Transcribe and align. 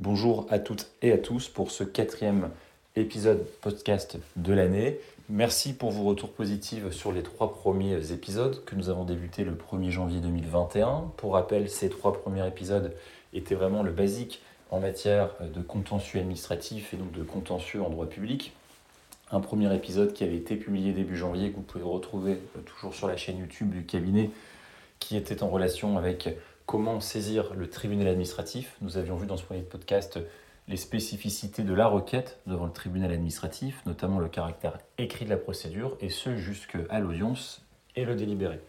Bonjour 0.00 0.46
à 0.48 0.60
toutes 0.60 0.86
et 1.02 1.10
à 1.10 1.18
tous 1.18 1.48
pour 1.48 1.72
ce 1.72 1.82
quatrième 1.82 2.50
épisode 2.94 3.44
podcast 3.60 4.16
de 4.36 4.52
l'année. 4.52 5.00
Merci 5.28 5.72
pour 5.72 5.90
vos 5.90 6.04
retours 6.04 6.30
positifs 6.30 6.88
sur 6.92 7.10
les 7.10 7.24
trois 7.24 7.52
premiers 7.52 8.12
épisodes 8.12 8.64
que 8.64 8.76
nous 8.76 8.90
avons 8.90 9.02
débutés 9.02 9.42
le 9.42 9.56
1er 9.56 9.90
janvier 9.90 10.20
2021. 10.20 11.10
Pour 11.16 11.32
rappel, 11.32 11.68
ces 11.68 11.88
trois 11.88 12.12
premiers 12.12 12.46
épisodes 12.46 12.94
étaient 13.32 13.56
vraiment 13.56 13.82
le 13.82 13.90
basique 13.90 14.40
en 14.70 14.78
matière 14.78 15.30
de 15.40 15.60
contentieux 15.60 16.20
administratif 16.20 16.94
et 16.94 16.96
donc 16.96 17.10
de 17.10 17.24
contentieux 17.24 17.82
en 17.82 17.90
droit 17.90 18.06
public. 18.06 18.52
Un 19.32 19.40
premier 19.40 19.74
épisode 19.74 20.12
qui 20.12 20.22
avait 20.22 20.36
été 20.36 20.54
publié 20.54 20.92
début 20.92 21.16
janvier, 21.16 21.50
que 21.50 21.56
vous 21.56 21.62
pouvez 21.62 21.82
retrouver 21.82 22.38
toujours 22.66 22.94
sur 22.94 23.08
la 23.08 23.16
chaîne 23.16 23.38
YouTube 23.38 23.70
du 23.70 23.84
cabinet, 23.84 24.30
qui 25.00 25.16
était 25.16 25.42
en 25.42 25.48
relation 25.48 25.98
avec 25.98 26.28
comment 26.68 27.00
saisir 27.00 27.54
le 27.54 27.70
tribunal 27.70 28.08
administratif. 28.08 28.76
Nous 28.82 28.98
avions 28.98 29.16
vu 29.16 29.26
dans 29.26 29.38
ce 29.38 29.42
premier 29.42 29.62
podcast 29.62 30.20
les 30.68 30.76
spécificités 30.76 31.62
de 31.62 31.72
la 31.72 31.86
requête 31.86 32.40
devant 32.46 32.66
le 32.66 32.72
tribunal 32.72 33.10
administratif, 33.10 33.80
notamment 33.86 34.18
le 34.18 34.28
caractère 34.28 34.76
écrit 34.98 35.24
de 35.24 35.30
la 35.30 35.38
procédure, 35.38 35.96
et 36.02 36.10
ce 36.10 36.36
jusqu'à 36.36 37.00
l'audience 37.00 37.62
et 37.96 38.04
le 38.04 38.14
délibéré. 38.14 38.60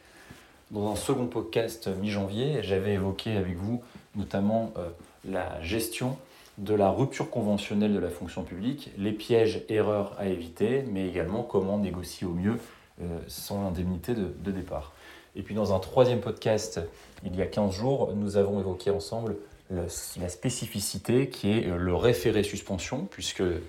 Dans 0.72 0.90
un 0.90 0.96
second 0.96 1.28
podcast 1.28 1.90
mi-janvier, 1.90 2.64
j'avais 2.64 2.94
évoqué 2.94 3.36
avec 3.36 3.58
vous 3.58 3.84
notamment 4.16 4.72
euh, 4.78 4.88
la 5.26 5.62
gestion 5.62 6.18
de 6.58 6.74
la 6.74 6.90
rupture 6.92 7.30
conventionnelle 7.30 7.94
de 7.94 8.00
la 8.00 8.10
fonction 8.10 8.44
publique, 8.44 8.92
les 8.98 9.12
pièges, 9.12 9.66
erreurs 9.68 10.16
à 10.18 10.28
éviter, 10.28 10.86
mais 10.90 11.06
également 11.06 11.44
comment 11.44 11.78
négocier 11.78 12.26
au 12.26 12.34
mieux 12.34 12.60
euh, 13.02 13.20
son 13.28 13.66
indemnité 13.66 14.14
de 14.14 14.52
départ. 14.52 14.94
Et 15.40 15.42
puis 15.42 15.56
dans 15.56 15.74
un 15.74 15.80
troisième 15.80 16.20
podcast, 16.20 16.82
il 17.24 17.34
y 17.34 17.42
a 17.42 17.46
15 17.46 17.74
jours, 17.74 18.12
nous 18.14 18.36
avons 18.36 18.60
évoqué 18.60 18.92
ensemble 18.92 19.38
la 19.72 20.30
spécificité 20.30 21.30
qui 21.30 21.52
est 21.52 21.68
euh, 21.68 21.78
le 21.78 21.96
référé 21.96 22.44
suspension, 22.44 23.08
puisque 23.10 23.42
euh, 23.42 23.60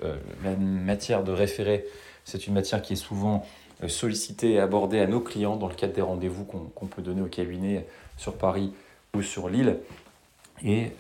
la 0.43 0.57
matière 0.57 1.23
de 1.23 1.31
référé, 1.31 1.85
c'est 2.25 2.49
une 2.49 2.55
matière 2.55 2.83
qui 2.83 2.95
est 2.95 2.97
souvent 2.97 3.47
euh, 3.85 3.89
sollicitée 3.89 4.55
et 4.55 4.59
abordée 4.59 4.99
à 4.99 5.07
nos 5.07 5.21
clients 5.21 5.57
dans 5.57 5.69
le 5.69 5.75
cadre 5.75 5.93
des 5.93 6.01
rendez-vous 6.01 6.45
qu'on 6.45 6.87
peut 6.87 7.03
donner 7.03 7.23
au 7.23 7.27
cabinet 7.27 7.87
sur 8.17 8.35
Paris 8.35 8.73
ou 9.15 9.23
sur 9.23 9.49
Lille. 9.49 9.79
Et 10.65 10.91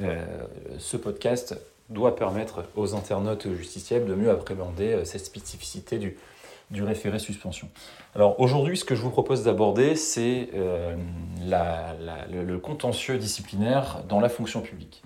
ce 0.78 0.96
podcast 0.96 1.54
doit 1.90 2.16
permettre 2.16 2.64
aux 2.76 2.94
internautes 2.94 3.46
justiciables 3.54 4.06
de 4.06 4.14
mieux 4.14 4.30
appréhender 4.30 5.04
cette 5.04 5.26
spécificité 5.26 5.98
du, 5.98 6.16
du 6.70 6.84
référé 6.84 7.18
suspension. 7.18 7.68
Alors 8.14 8.38
aujourd'hui, 8.40 8.76
ce 8.76 8.84
que 8.84 8.94
je 8.94 9.02
vous 9.02 9.10
propose 9.10 9.44
d'aborder, 9.44 9.96
c'est 9.96 10.50
euh, 10.54 10.96
le, 12.30 12.58
contentieux 12.58 13.18
disciplinaire 13.18 14.02
dans 14.08 14.20
la 14.20 14.28
fonction 14.28 14.60
publique. 14.60 15.02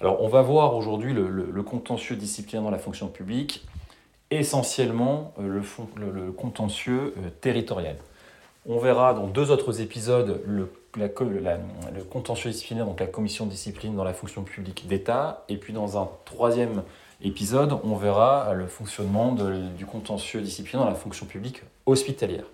Alors 0.00 0.22
on 0.22 0.28
va 0.28 0.42
voir 0.42 0.74
aujourd'hui 0.74 1.12
le, 1.12 1.62
contentieux 1.62 2.16
disciplinaire 2.16 2.62
dans 2.62 2.70
la 2.70 2.78
fonction 2.78 3.08
publique, 3.08 3.66
essentiellement 4.30 5.32
euh, 5.38 5.62
le, 5.96 6.32
contentieux 6.32 7.14
euh, 7.16 7.30
territorial. 7.40 7.96
On 8.66 8.78
verra 8.78 9.14
dans 9.14 9.26
deux 9.26 9.50
autres 9.50 9.80
épisodes 9.80 10.42
le, 10.46 10.68
contentieux 12.10 12.50
disciplinaire, 12.50 12.86
donc 12.86 12.98
la 12.98 13.06
commission 13.06 13.46
de 13.46 13.50
discipline 13.50 13.94
dans 13.94 14.04
la 14.04 14.14
fonction 14.14 14.42
publique 14.42 14.86
d'État, 14.88 15.44
et 15.48 15.56
puis 15.56 15.72
dans 15.72 15.96
un 15.96 16.08
troisième 16.24 16.70
épisode, 16.72 16.84
on 17.22 17.96
verra 17.96 18.54
le 18.54 18.66
fonctionnement 18.66 19.32
du 19.32 19.86
contentieux 19.86 20.40
disciplinaire 20.40 20.84
dans 20.84 20.90
la 20.90 20.96
fonction 20.96 21.26
publique 21.26 21.62
hospitalière. 21.86 22.44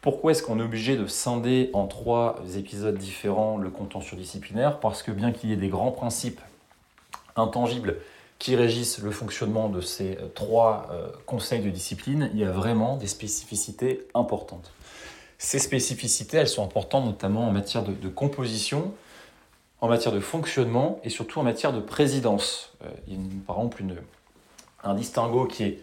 Pourquoi 0.00 0.32
est-ce 0.32 0.42
qu'on 0.42 0.60
est 0.60 0.62
obligé 0.62 0.96
de 0.96 1.06
scinder 1.06 1.70
en 1.72 1.86
trois 1.86 2.40
épisodes 2.56 2.96
différents 2.96 3.58
le 3.58 3.70
contentieux 3.70 4.16
disciplinaire? 4.16 4.78
Parce 4.78 5.02
que 5.02 5.10
bien 5.10 5.32
qu'il 5.32 5.50
y 5.50 5.52
ait 5.52 5.56
des 5.56 5.68
grands 5.68 5.90
principes 5.90 6.40
intangibles 7.34 7.96
qui 8.38 8.54
régissent 8.54 8.98
le 8.98 9.10
fonctionnement 9.10 9.68
de 9.68 9.80
ces 9.80 10.18
trois 10.34 10.88
euh, 10.92 11.08
conseils 11.24 11.62
de 11.62 11.70
discipline, 11.70 12.30
il 12.34 12.40
y 12.40 12.44
a 12.44 12.50
vraiment 12.50 12.96
des 12.96 13.06
spécificités 13.06 14.06
importantes. 14.14 14.72
Ces 15.38 15.58
spécificités, 15.58 16.36
elles 16.36 16.48
sont 16.48 16.64
importantes 16.64 17.04
notamment 17.04 17.48
en 17.48 17.52
matière 17.52 17.82
de 17.82 18.08
composition, 18.08 18.92
en 19.80 19.88
matière 19.88 20.12
de 20.12 20.20
fonctionnement 20.20 21.00
et 21.04 21.10
surtout 21.10 21.40
en 21.40 21.42
matière 21.42 21.72
de 21.72 21.80
présidence. 21.80 22.72
Euh, 22.84 22.88
il 23.08 23.14
y 23.14 23.16
a 23.16 23.20
par 23.46 23.56
exemple 23.56 23.84
un 24.82 24.94
distinguo 24.94 25.46
qui 25.46 25.64
est 25.64 25.78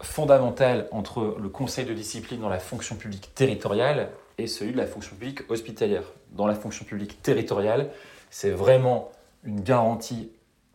fondamental 0.00 0.88
entre 0.90 1.36
le 1.40 1.48
conseil 1.48 1.84
de 1.84 1.94
discipline 1.94 2.40
dans 2.40 2.48
la 2.48 2.58
fonction 2.58 2.96
publique 2.96 3.34
territoriale 3.34 4.10
et 4.38 4.46
celui 4.46 4.72
de 4.72 4.76
la 4.76 4.86
fonction 4.86 5.16
publique 5.16 5.50
hospitalière. 5.50 6.02
Dans 6.32 6.46
la 6.46 6.54
fonction 6.54 6.84
publique 6.84 7.22
territoriale, 7.22 7.90
c'est 8.30 8.50
vraiment 8.50 9.10
une 9.44 9.60
garantie 9.60 10.30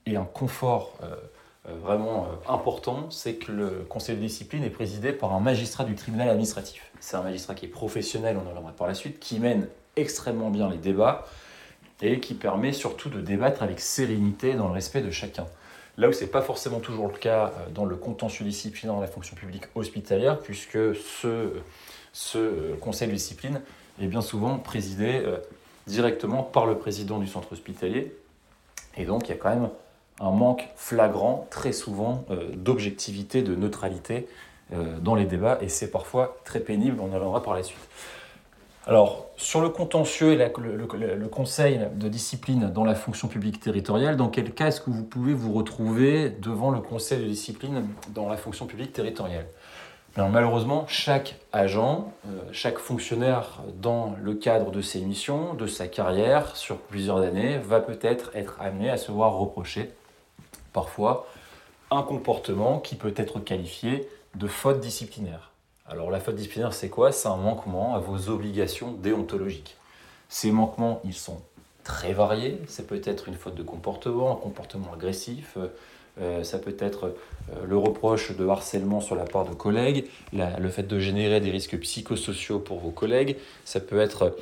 et 0.06 0.16
un 0.16 0.24
confort 0.24 0.94
euh, 1.04 1.16
euh, 1.68 1.76
vraiment 1.76 2.28
important, 2.48 3.12
c'est 3.12 3.36
que 3.36 3.52
le 3.52 3.86
conseil 3.88 4.16
de 4.16 4.22
discipline 4.22 4.64
est 4.64 4.72
présidé 4.72 5.12
par 5.12 5.34
un 5.34 5.40
magistrat 5.40 5.84
du 5.84 5.94
tribunal 5.94 6.30
administratif. 6.30 6.92
C'est 7.00 7.18
un 7.18 7.22
magistrat 7.22 7.54
qui 7.54 7.66
est 7.66 7.70
professionnel, 7.70 8.38
on 8.38 8.48
en 8.48 8.50
reviendra 8.50 8.72
par 8.72 8.88
la 8.88 8.96
suite, 8.96 9.20
qui 9.20 9.40
mène 9.40 9.68
extrêmement 9.96 10.50
bien 10.50 10.70
les 10.70 10.78
débats, 10.78 11.28
et 12.02 12.20
qui 12.20 12.34
permet 12.34 12.74
surtout 12.74 13.10
de 13.10 13.22
débattre 13.22 13.64
avec 13.64 13.80
sérénité 13.80 14.54
dans 14.54 14.68
le 14.68 14.74
respect 14.74 15.02
de 15.02 15.12
chacun. 15.12 15.46
Là 15.98 16.10
où 16.10 16.14
ce 16.14 16.22
n'est 16.22 16.30
pas 16.30 16.42
forcément 16.42 16.80
toujours 16.80 17.08
le 17.08 17.18
cas 17.18 17.48
euh, 17.48 17.70
dans 17.70 17.86
le 17.86 17.96
contentieux 17.96 18.46
disciplinaire 18.46 18.96
dans 18.96 19.02
la 19.02 19.08
fonction 19.08 19.36
publique 19.36 19.66
hospitalière, 19.76 20.40
puisque 20.40 20.96
ce, 20.96 21.54
ce 22.14 22.38
euh, 22.38 22.76
conseil 22.80 23.08
de 23.08 23.14
discipline 23.14 23.62
est 24.02 24.08
bien 24.08 24.22
souvent 24.22 24.58
présidé 24.58 25.22
euh, 25.24 25.38
directement 25.88 26.44
par 26.44 26.66
le 26.66 26.78
président 26.78 27.20
du 27.20 27.28
centre 27.28 27.52
hospitalier. 27.52 28.16
Et 28.98 29.06
donc 29.06 29.28
il 29.28 29.32
y 29.32 29.34
a 29.34 29.38
quand 29.38 29.50
même 29.50 29.70
un 30.20 30.32
manque 30.32 30.70
flagrant, 30.76 31.48
très 31.50 31.72
souvent, 31.72 32.26
d'objectivité, 32.54 33.42
de 33.42 33.56
neutralité 33.56 34.28
dans 35.00 35.16
les 35.16 35.26
débats, 35.26 35.58
et 35.62 35.70
c'est 35.70 35.90
parfois 35.90 36.38
très 36.46 36.60
pénible, 36.60 37.00
on 37.02 37.10
y 37.10 37.16
reviendra 37.16 37.42
par 37.42 37.56
la 37.56 37.64
suite. 37.64 37.80
Alors, 38.88 39.28
sur 39.38 39.62
le 39.62 39.70
contentieux 39.70 40.34
et 40.34 40.38
le, 40.38 41.28
conseil 41.28 41.80
de 41.94 42.10
discipline 42.10 42.72
dans 42.72 42.84
la 42.84 42.96
fonction 42.96 43.28
publique 43.28 43.60
territoriale, 43.60 44.18
dans 44.18 44.30
quel 44.30 44.52
cas 44.54 44.68
est-ce 44.68 44.82
que 44.82 44.90
vous 44.90 45.04
pouvez 45.04 45.34
vous 45.34 45.54
retrouver 45.54 46.32
devant 46.32 46.72
le 46.72 46.80
conseil 46.80 47.20
de 47.20 47.28
discipline 47.28 47.88
dans 48.10 48.28
la 48.28 48.38
fonction 48.38 48.66
publique 48.66 48.92
territoriale? 48.92 49.46
Malheureusement, 50.18 50.86
chaque 50.88 51.36
agent, 51.54 52.12
euh, 52.28 52.42
chaque 52.52 52.80
fonctionnaire 52.80 53.62
dans 53.82 54.16
le 54.22 54.34
cadre 54.34 54.70
de 54.70 54.82
ses 54.82 55.00
missions, 55.00 55.54
de 55.54 55.68
sa 55.68 55.88
carrière, 55.88 56.58
sur 56.58 56.78
plusieurs 56.78 57.20
années, 57.20 57.60
va 57.60 57.80
peut-être 57.80 58.32
être 58.36 58.58
amené 58.60 58.90
à 58.90 58.98
se 58.98 59.12
voir 59.12 59.36
reprocher 59.36 59.90
parfois 60.74 61.28
un 61.92 62.02
comportement 62.02 62.80
qui 62.80 62.96
peut 62.96 63.14
être 63.16 63.40
qualifié 63.40 64.10
de 64.36 64.48
faute 64.48 64.82
disciplinaire. 64.82 65.51
Alors 65.88 66.12
la 66.12 66.20
faute 66.20 66.36
disciplinaire, 66.36 66.74
c'est 66.74 66.90
quoi? 66.90 67.12
C'est 67.12 67.28
un 67.28 67.38
manquement 67.38 67.96
à 67.96 68.00
vos 68.00 68.30
obligations 68.30 68.92
déontologiques. 68.94 69.78
Ces 70.30 70.52
manquements, 70.52 71.02
ils 71.04 71.14
sont 71.14 71.42
très 71.84 72.14
variés. 72.14 72.60
C'est 72.68 72.88
peut-être 72.88 73.28
une 73.28 73.36
faute 73.36 73.56
de 73.56 73.64
comportement, 73.64 74.32
un 74.32 74.36
comportement 74.36 74.94
agressif. 74.94 75.58
Euh, 76.20 76.44
ça 76.44 76.60
peut 76.60 76.76
être 76.80 77.06
euh, 77.06 77.66
le 77.66 77.78
reproche 77.78 78.36
de 78.36 78.48
harcèlement 78.48 79.02
sur 79.02 79.16
la 79.16 79.24
part 79.24 79.46
de 79.46 79.54
collègues, 79.54 80.06
le 80.34 80.70
fait 80.70 80.84
de 80.84 81.00
générer 81.00 81.40
des 81.40 81.52
risques 81.52 81.78
psychosociaux 81.80 82.60
pour 82.60 82.80
vos 82.80 82.92
collègues. 82.92 83.38
Ça 83.66 83.80
peut 83.80 84.00
être, 84.00 84.36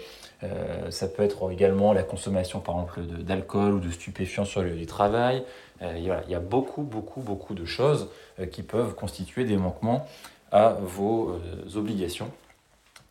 euh, 0.44 0.92
ça 0.92 1.08
peut 1.08 1.24
être 1.24 1.52
également 1.52 1.94
la 1.94 2.04
consommation, 2.04 2.60
par 2.60 2.76
exemple, 2.76 3.02
d'alcool 3.24 3.76
ou 3.76 3.80
de 3.80 3.92
stupéfiants 3.92 4.46
sur 4.46 4.62
le 4.62 4.70
lieu 4.70 4.78
du 4.78 4.88
travail. 4.88 5.44
il 5.82 6.04
y 6.04 6.36
a 6.36 6.40
beaucoup, 6.40 6.82
beaucoup, 6.82 7.22
beaucoup 7.22 7.54
de 7.54 7.66
choses 7.66 8.10
qui 8.52 8.64
peuvent 8.64 8.96
constituer 8.96 9.46
des 9.46 9.58
manquements 9.58 10.06
à 10.52 10.76
vos 10.82 11.30
euh, 11.30 11.78
obligations 11.78 12.32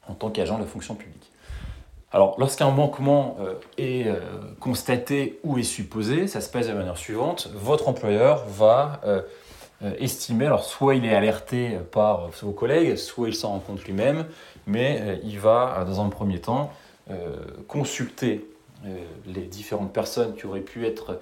en 0.09 0.15
tant 0.15 0.31
qu'agent 0.31 0.57
de 0.57 0.63
la 0.63 0.69
fonction 0.69 0.95
publique. 0.95 1.31
Alors, 2.11 2.37
lorsqu'un 2.39 2.71
manquement 2.71 3.37
euh, 3.41 3.55
est 3.77 4.07
euh, 4.07 4.21
constaté 4.61 5.39
ou 5.45 5.59
est 5.59 5.63
supposé, 5.63 6.27
ça 6.27 6.41
se 6.41 6.49
passe 6.49 6.67
de 6.67 6.73
la 6.73 6.79
manière 6.79 6.97
suivante. 6.97 7.51
Votre 7.55 7.89
employeur 7.89 8.45
va 8.47 9.01
estimer, 10.01 10.47
alors 10.47 10.65
soit 10.65 10.97
il 10.97 11.05
est 11.05 11.15
alerté 11.15 11.79
par 11.93 12.31
vos 12.43 12.51
collègues, 12.51 12.97
soit 12.97 13.29
il 13.29 13.35
s'en 13.35 13.51
rend 13.51 13.59
compte 13.61 13.85
lui-même, 13.85 14.27
mais 14.67 15.21
il 15.23 15.39
va, 15.39 15.85
dans 15.87 16.01
un 16.01 16.09
premier 16.09 16.41
temps, 16.41 16.73
consulter 17.69 18.45
les 19.25 19.43
différentes 19.43 19.93
personnes 19.93 20.35
qui 20.35 20.47
auraient 20.47 20.63
pu 20.63 20.85
être 20.85 21.21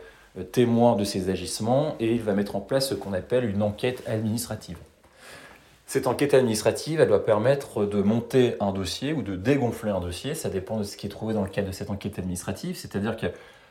témoins 0.52 0.96
de 0.96 1.04
ces 1.04 1.28
agissements 1.28 1.96
et 2.00 2.14
il 2.14 2.22
va 2.22 2.32
mettre 2.32 2.56
en 2.56 2.60
place 2.60 2.88
ce 2.88 2.94
qu'on 2.94 3.12
appelle 3.12 3.44
une 3.44 3.62
enquête 3.62 4.02
administrative. 4.06 4.78
Cette 5.86 6.08
enquête 6.08 6.34
administrative, 6.34 7.00
elle 7.00 7.08
doit 7.08 7.24
permettre 7.24 7.84
de 7.84 8.02
monter 8.02 8.56
un 8.60 8.72
dossier 8.72 9.12
ou 9.12 9.22
de 9.22 9.36
dégonfler 9.36 9.90
un 9.90 10.00
dossier. 10.00 10.34
Ça 10.34 10.48
dépend 10.48 10.78
de 10.78 10.82
ce 10.82 10.96
qui 10.96 11.06
est 11.06 11.10
trouvé 11.10 11.32
dans 11.32 11.42
le 11.42 11.48
cadre 11.48 11.68
de 11.68 11.72
cette 11.72 11.90
enquête 11.90 12.18
administrative. 12.18 12.76
C'est-à-dire 12.76 13.16
que 13.16 13.26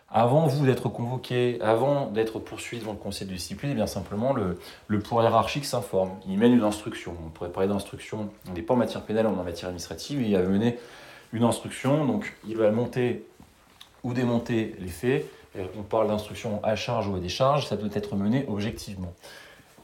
avant 0.09 0.47
vous 0.47 0.65
d'être 0.65 0.87
convoqué, 0.87 1.59
avant 1.61 2.07
d'être 2.07 2.39
poursuivi 2.39 2.81
devant 2.81 2.93
le 2.93 2.99
conseil 2.99 3.27
de 3.27 3.33
discipline, 3.33 3.71
eh 3.71 3.75
bien 3.75 3.87
simplement 3.87 4.31
le, 4.31 4.57
le 4.87 4.99
pouvoir 4.99 5.25
hiérarchique 5.25 5.65
s'informe. 5.65 6.11
Il 6.27 6.37
mène 6.37 6.53
une 6.53 6.63
instruction. 6.63 7.17
On 7.25 7.29
pourrait 7.29 7.51
parler 7.51 7.67
d'instruction. 7.67 8.29
On 8.49 8.53
n'est 8.53 8.61
pas 8.61 8.75
en 8.75 8.77
matière 8.77 9.01
pénale, 9.01 9.27
on 9.27 9.35
est 9.35 9.39
en 9.39 9.43
matière 9.43 9.67
administrative. 9.67 10.21
il 10.21 10.37
va 10.37 10.43
mener 10.43 10.77
une 11.33 11.43
instruction. 11.43 12.05
Donc 12.05 12.33
il 12.47 12.55
va 12.55 12.71
monter 12.71 13.25
ou 14.05 14.13
démonter 14.13 14.75
les 14.79 14.87
faits, 14.87 15.25
on 15.77 15.81
parle 15.81 16.07
d'instruction 16.07 16.59
à 16.63 16.75
charge 16.75 17.07
ou 17.07 17.15
à 17.15 17.19
décharge, 17.19 17.67
ça 17.67 17.75
doit 17.75 17.89
être 17.93 18.15
mené 18.15 18.45
objectivement. 18.47 19.13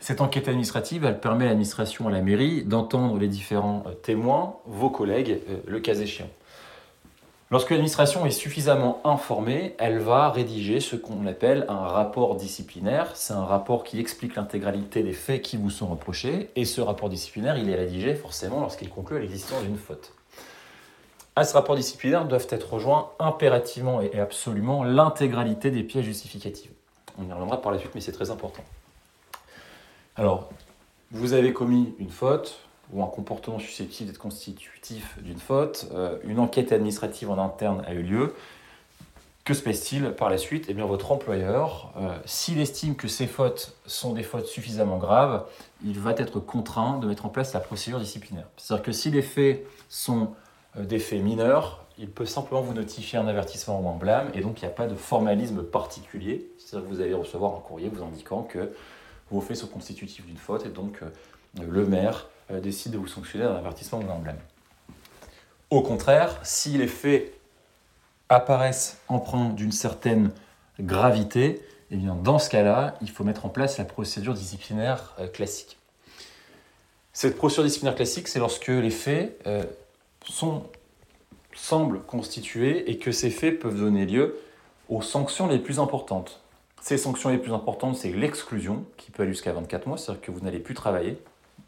Cette 0.01 0.19
enquête 0.19 0.47
administrative, 0.47 1.05
elle 1.05 1.19
permet 1.19 1.45
à 1.45 1.49
l'administration, 1.49 2.07
à 2.07 2.11
la 2.11 2.21
mairie, 2.21 2.63
d'entendre 2.63 3.19
les 3.19 3.27
différents 3.27 3.83
euh, 3.85 3.91
témoins, 3.91 4.55
vos 4.65 4.89
collègues, 4.89 5.43
euh, 5.47 5.57
le 5.67 5.79
cas 5.79 5.93
échéant. 5.93 6.27
Lorsque 7.51 7.69
l'administration 7.69 8.25
est 8.25 8.31
suffisamment 8.31 8.99
informée, 9.03 9.75
elle 9.77 9.99
va 9.99 10.31
rédiger 10.31 10.79
ce 10.79 10.95
qu'on 10.95 11.27
appelle 11.27 11.67
un 11.69 11.85
rapport 11.85 12.35
disciplinaire. 12.35 13.11
C'est 13.13 13.33
un 13.33 13.45
rapport 13.45 13.83
qui 13.83 13.99
explique 13.99 14.35
l'intégralité 14.35 15.03
des 15.03 15.13
faits 15.13 15.43
qui 15.43 15.55
vous 15.55 15.69
sont 15.69 15.85
reprochés. 15.85 16.49
Et 16.55 16.65
ce 16.65 16.81
rapport 16.81 17.09
disciplinaire, 17.09 17.57
il 17.57 17.69
est 17.69 17.75
rédigé 17.75 18.15
forcément 18.15 18.61
lorsqu'il 18.61 18.89
conclut 18.89 19.17
à 19.17 19.19
l'existence 19.19 19.61
d'une 19.61 19.77
faute. 19.77 20.13
À 21.35 21.43
ce 21.43 21.53
rapport 21.53 21.75
disciplinaire 21.75 22.25
doivent 22.25 22.47
être 22.49 22.73
rejoints 22.73 23.11
impérativement 23.19 24.01
et 24.01 24.19
absolument 24.19 24.83
l'intégralité 24.83 25.69
des 25.69 25.83
pièces 25.83 26.05
justificatives. 26.05 26.71
On 27.19 27.29
y 27.29 27.31
reviendra 27.31 27.61
par 27.61 27.71
la 27.71 27.77
suite, 27.77 27.91
mais 27.93 28.01
c'est 28.01 28.13
très 28.13 28.31
important. 28.31 28.63
Alors, 30.17 30.49
vous 31.11 31.33
avez 31.33 31.53
commis 31.53 31.95
une 31.97 32.09
faute, 32.09 32.59
ou 32.91 33.01
un 33.01 33.07
comportement 33.07 33.59
susceptible 33.59 34.09
d'être 34.09 34.19
constitutif 34.19 35.17
d'une 35.21 35.39
faute, 35.39 35.87
euh, 35.93 36.17
une 36.25 36.39
enquête 36.39 36.73
administrative 36.73 37.29
en 37.29 37.37
interne 37.37 37.81
a 37.87 37.93
eu 37.93 38.01
lieu. 38.01 38.35
Que 39.45 39.53
se 39.53 39.63
passe-t-il 39.63 40.11
par 40.11 40.29
la 40.29 40.37
suite? 40.37 40.65
Eh 40.67 40.73
bien, 40.73 40.85
votre 40.85 41.11
employeur, 41.11 41.93
euh, 41.97 42.15
s'il 42.25 42.59
estime 42.59 42.95
que 42.95 43.07
ces 43.07 43.25
fautes 43.25 43.75
sont 43.85 44.13
des 44.13 44.23
fautes 44.23 44.47
suffisamment 44.47 44.97
graves, 44.97 45.45
il 45.83 45.97
va 45.99 46.11
être 46.11 46.39
contraint 46.39 46.99
de 46.99 47.07
mettre 47.07 47.25
en 47.25 47.29
place 47.29 47.53
la 47.53 47.61
procédure 47.61 47.99
disciplinaire. 47.99 48.47
C'est-à-dire 48.57 48.83
que 48.83 48.91
si 48.91 49.11
les 49.11 49.21
faits 49.21 49.65
sont 49.87 50.33
euh, 50.77 50.83
des 50.83 50.99
faits 50.99 51.23
mineurs, 51.23 51.85
il 51.97 52.09
peut 52.09 52.25
simplement 52.25 52.61
vous 52.61 52.73
notifier 52.73 53.17
un 53.17 53.27
avertissement 53.27 53.79
ou 53.79 53.89
un 53.89 53.97
blâme, 53.97 54.29
et 54.33 54.41
donc 54.41 54.61
il 54.61 54.65
n'y 54.65 54.71
a 54.71 54.75
pas 54.75 54.87
de 54.87 54.95
formalisme 54.95 55.63
particulier. 55.63 56.51
C'est-à-dire 56.57 56.89
que 56.89 56.93
vous 56.93 57.01
allez 57.01 57.13
recevoir 57.13 57.55
un 57.55 57.59
courrier 57.59 57.89
vous 57.89 58.03
indiquant 58.03 58.43
que 58.43 58.73
vos 59.31 59.41
faits 59.41 59.57
sont 59.57 59.67
constitutifs 59.67 60.25
d'une 60.25 60.37
faute, 60.37 60.65
et 60.65 60.69
donc 60.69 60.99
le 61.59 61.85
maire 61.85 62.27
euh, 62.51 62.59
décide 62.59 62.93
de 62.93 62.97
vous 62.97 63.07
sanctionner 63.07 63.45
d'un 63.45 63.55
avertissement 63.55 63.99
ou 63.99 64.03
d'un 64.03 64.13
emblème. 64.13 64.39
Au 65.69 65.81
contraire, 65.81 66.39
si 66.43 66.77
les 66.77 66.87
faits 66.87 67.33
apparaissent 68.29 68.99
empreints 69.07 69.49
d'une 69.49 69.71
certaine 69.71 70.31
gravité, 70.79 71.61
eh 71.91 71.97
bien 71.97 72.15
dans 72.15 72.39
ce 72.39 72.49
cas-là, 72.49 72.95
il 73.01 73.09
faut 73.09 73.23
mettre 73.23 73.45
en 73.45 73.49
place 73.49 73.77
la 73.77 73.85
procédure 73.85 74.33
disciplinaire 74.33 75.15
euh, 75.19 75.27
classique. 75.27 75.77
Cette 77.13 77.37
procédure 77.37 77.65
disciplinaire 77.65 77.95
classique, 77.95 78.27
c'est 78.27 78.39
lorsque 78.39 78.67
les 78.67 78.89
faits 78.89 79.39
euh, 79.47 79.63
sont, 80.25 80.63
semblent 81.53 82.01
constitués 82.01 82.89
et 82.89 82.97
que 82.97 83.11
ces 83.11 83.29
faits 83.29 83.59
peuvent 83.59 83.77
donner 83.77 84.05
lieu 84.05 84.39
aux 84.89 85.01
sanctions 85.01 85.47
les 85.47 85.59
plus 85.59 85.79
importantes. 85.79 86.40
Ces 86.81 86.97
sanctions 86.97 87.29
les 87.29 87.37
plus 87.37 87.53
importantes, 87.53 87.95
c'est 87.95 88.11
l'exclusion, 88.11 88.83
qui 88.97 89.11
peut 89.11 89.21
aller 89.21 89.33
jusqu'à 89.33 89.53
24 89.53 89.85
mois, 89.85 89.99
c'est-à-dire 89.99 90.21
que 90.21 90.31
vous 90.31 90.39
n'allez 90.39 90.59
plus 90.59 90.73
travailler, 90.73 91.21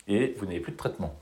et 0.08 0.36
vous 0.40 0.48
n'avez 0.48 0.60
plus 0.60 0.72
de 0.72 0.78
traitement. 0.78 1.14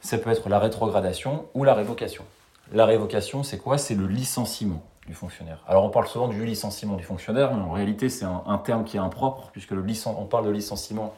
Ça 0.00 0.18
peut 0.18 0.30
être 0.30 0.48
la 0.48 0.60
rétrogradation 0.60 1.46
ou 1.52 1.64
la 1.64 1.74
révocation. 1.74 2.24
La 2.72 2.86
révocation, 2.86 3.42
c'est 3.42 3.58
quoi? 3.58 3.76
C'est 3.76 3.96
le 3.96 4.06
licenciement 4.06 4.84
du 5.08 5.14
fonctionnaire. 5.14 5.64
Alors 5.66 5.84
on 5.84 5.90
parle 5.90 6.06
souvent 6.06 6.28
du 6.28 6.44
licenciement 6.44 6.94
du 6.94 7.02
fonctionnaire, 7.02 7.52
mais 7.52 7.60
en 7.60 7.72
réalité 7.72 8.08
c'est 8.08 8.24
un, 8.24 8.58
terme 8.58 8.84
qui 8.84 8.98
est 8.98 9.00
impropre, 9.00 9.50
puisque 9.52 9.72
le 9.72 9.84
on 10.06 10.24
parle 10.26 10.46
de 10.46 10.50
licenciement 10.50 11.12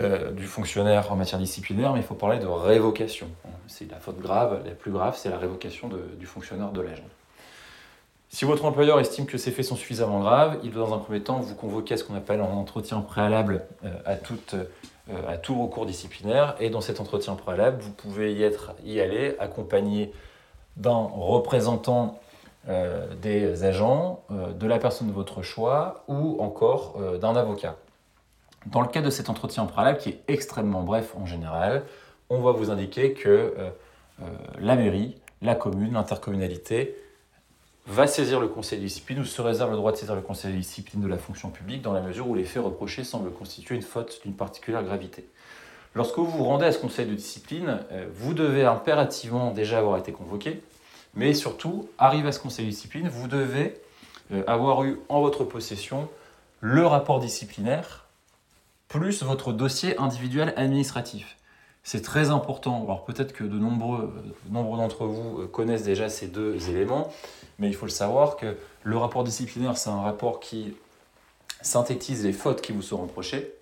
euh, 0.00 0.32
du 0.32 0.46
fonctionnaire 0.46 1.12
en 1.12 1.16
matière 1.16 1.38
disciplinaire, 1.38 1.92
mais 1.92 2.00
il 2.00 2.04
faut 2.04 2.14
parler 2.14 2.40
de 2.40 2.46
révocation. 2.46 3.28
C'est 3.68 3.88
la 3.88 4.00
faute 4.00 4.18
grave, 4.18 4.62
la 4.64 4.72
plus 4.72 4.90
grave, 4.90 5.16
c'est 5.16 5.30
la 5.30 5.38
révocation 5.38 5.88
du 6.18 6.26
fonctionnaire 6.26 6.72
de 6.72 6.80
l'agent. 6.80 7.04
Si 8.34 8.44
votre 8.44 8.64
employeur 8.64 8.98
estime 8.98 9.26
que 9.26 9.38
ces 9.38 9.52
faits 9.52 9.64
sont 9.64 9.76
suffisamment 9.76 10.18
graves, 10.18 10.58
il 10.64 10.72
doit 10.72 10.88
dans 10.88 10.94
un 10.96 10.98
premier 10.98 11.20
temps 11.20 11.38
vous 11.38 11.54
convoquer 11.54 11.94
à 11.94 11.96
ce 11.96 12.02
qu'on 12.02 12.16
appelle 12.16 12.40
un 12.40 12.50
entretien 12.50 13.00
préalable 13.00 13.64
euh, 13.84 13.94
à 14.04 14.16
toute 14.16 14.54
euh, 14.54 15.28
à 15.28 15.36
tout 15.38 15.62
recours 15.62 15.86
disciplinaire. 15.86 16.56
Et 16.58 16.68
dans 16.68 16.80
cet 16.80 16.98
entretien 16.98 17.36
préalable, 17.36 17.80
vous 17.80 17.92
pouvez 17.92 18.34
y, 18.34 18.42
être, 18.42 18.72
y 18.84 18.98
aller 18.98 19.36
accompagné 19.38 20.12
d'un 20.76 20.98
représentant 21.14 22.18
euh, 22.68 23.06
des 23.22 23.62
agents, 23.62 24.24
de 24.30 24.66
la 24.66 24.80
personne 24.80 25.06
de 25.06 25.12
votre 25.12 25.42
choix 25.42 26.02
ou 26.08 26.42
encore 26.42 26.98
d'un 27.20 27.36
avocat. 27.36 27.76
Dans 28.66 28.80
le 28.80 28.88
cas 28.88 29.00
de 29.00 29.10
cet 29.10 29.30
entretien 29.30 29.64
préalable, 29.66 29.98
qui 29.98 30.08
est 30.08 30.22
extrêmement 30.26 30.82
bref 30.82 31.14
en 31.16 31.24
général, 31.24 31.84
on 32.30 32.40
va 32.40 32.50
vous 32.50 32.72
indiquer 32.72 33.12
que 33.12 33.54
la 34.58 34.74
mairie, 34.74 35.14
la 35.40 35.54
commune, 35.54 35.92
l'intercommunalité 35.92 36.96
va 37.86 38.06
saisir 38.06 38.40
le 38.40 38.48
conseil 38.48 38.78
de 38.78 38.84
discipline 38.84 39.20
ou 39.20 39.24
se 39.24 39.42
réserve 39.42 39.70
le 39.70 39.76
droit 39.76 39.92
de 39.92 39.96
saisir 39.96 40.14
le 40.14 40.22
conseil 40.22 40.52
de 40.52 40.58
discipline 40.58 41.02
de 41.02 41.08
la 41.08 41.18
fonction 41.18 41.50
publique 41.50 41.82
dans 41.82 41.92
la 41.92 42.00
mesure 42.00 42.28
où 42.28 42.34
les 42.34 42.44
faits 42.44 42.62
reprochés 42.62 43.04
semblent 43.04 43.32
constituer 43.32 43.74
une 43.74 43.82
faute 43.82 44.20
d'une 44.24 44.34
particulière 44.34 44.82
gravité. 44.82 45.28
Lorsque 45.94 46.16
vous 46.16 46.26
vous 46.26 46.44
rendez 46.44 46.66
à 46.66 46.72
ce 46.72 46.78
conseil 46.78 47.06
de 47.06 47.14
discipline, 47.14 47.80
euh, 47.92 48.06
vous 48.12 48.34
devez 48.34 48.64
impérativement 48.64 49.52
déjà 49.52 49.78
avoir 49.78 49.98
été 49.98 50.12
convoqué, 50.12 50.60
mais 51.14 51.34
surtout, 51.34 51.88
arrivé 51.98 52.28
à 52.28 52.32
ce 52.32 52.40
conseil 52.40 52.64
de 52.64 52.70
discipline, 52.70 53.08
vous 53.08 53.28
devez 53.28 53.74
euh, 54.32 54.42
avoir 54.46 54.82
eu 54.84 54.98
en 55.08 55.20
votre 55.20 55.44
possession 55.44 56.08
le 56.60 56.86
rapport 56.86 57.20
disciplinaire 57.20 58.06
plus 58.88 59.22
votre 59.22 59.52
dossier 59.52 59.98
individuel 59.98 60.54
administratif. 60.56 61.36
C'est 61.84 62.00
très 62.00 62.30
important. 62.30 62.82
Alors 62.84 63.04
peut-être 63.04 63.32
que 63.32 63.44
de 63.44 63.58
nombreux, 63.58 64.12
euh, 64.16 64.50
nombreux 64.50 64.78
d'entre 64.78 65.04
vous 65.04 65.46
connaissent 65.48 65.84
déjà 65.84 66.08
ces 66.08 66.26
deux 66.26 66.70
éléments, 66.70 67.12
mais 67.58 67.68
il 67.68 67.74
faut 67.74 67.86
le 67.86 67.90
savoir 67.90 68.36
que 68.36 68.56
le 68.82 68.96
rapport 68.96 69.22
disciplinaire, 69.22 69.76
c'est 69.76 69.90
un 69.90 70.00
rapport 70.00 70.40
qui 70.40 70.74
synthétise 71.60 72.24
les 72.24 72.32
fautes 72.32 72.62
qui 72.62 72.72
vous 72.72 72.82
sont 72.82 72.96
reprochées. 72.96 73.54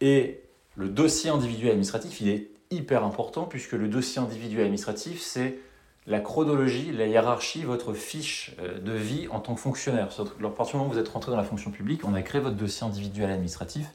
Et 0.00 0.40
le 0.74 0.88
dossier 0.88 1.30
individuel 1.30 1.70
administratif, 1.70 2.20
il 2.22 2.28
est 2.28 2.48
hyper 2.70 3.04
important 3.04 3.44
puisque 3.44 3.72
le 3.72 3.88
dossier 3.88 4.20
individuel 4.20 4.64
administratif, 4.64 5.20
c'est 5.20 5.58
la 6.06 6.20
chronologie, 6.20 6.92
la 6.92 7.06
hiérarchie, 7.06 7.64
votre 7.64 7.92
fiche 7.92 8.52
euh, 8.60 8.78
de 8.78 8.92
vie 8.92 9.28
en 9.28 9.40
tant 9.40 9.54
que 9.54 9.60
fonctionnaire. 9.60 10.04
À 10.04 10.48
partir 10.48 10.72
du 10.72 10.76
moment 10.76 10.90
où 10.90 10.92
vous 10.92 10.98
êtes 10.98 11.08
rentré 11.08 11.30
dans 11.30 11.36
la 11.36 11.44
fonction 11.44 11.70
publique, 11.70 12.04
on 12.04 12.14
a 12.14 12.22
créé 12.22 12.40
votre 12.40 12.56
dossier 12.56 12.86
individuel 12.86 13.30
administratif. 13.30 13.86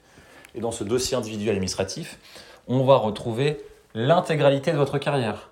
Et 0.56 0.62
dans 0.62 0.72
ce 0.72 0.84
dossier 0.84 1.16
individuel 1.16 1.56
administratif, 1.56 2.18
on 2.70 2.84
va 2.84 2.96
retrouver 2.96 3.60
l'intégralité 3.96 4.72
de 4.72 4.78
votre 4.78 5.00
carrière. 5.00 5.50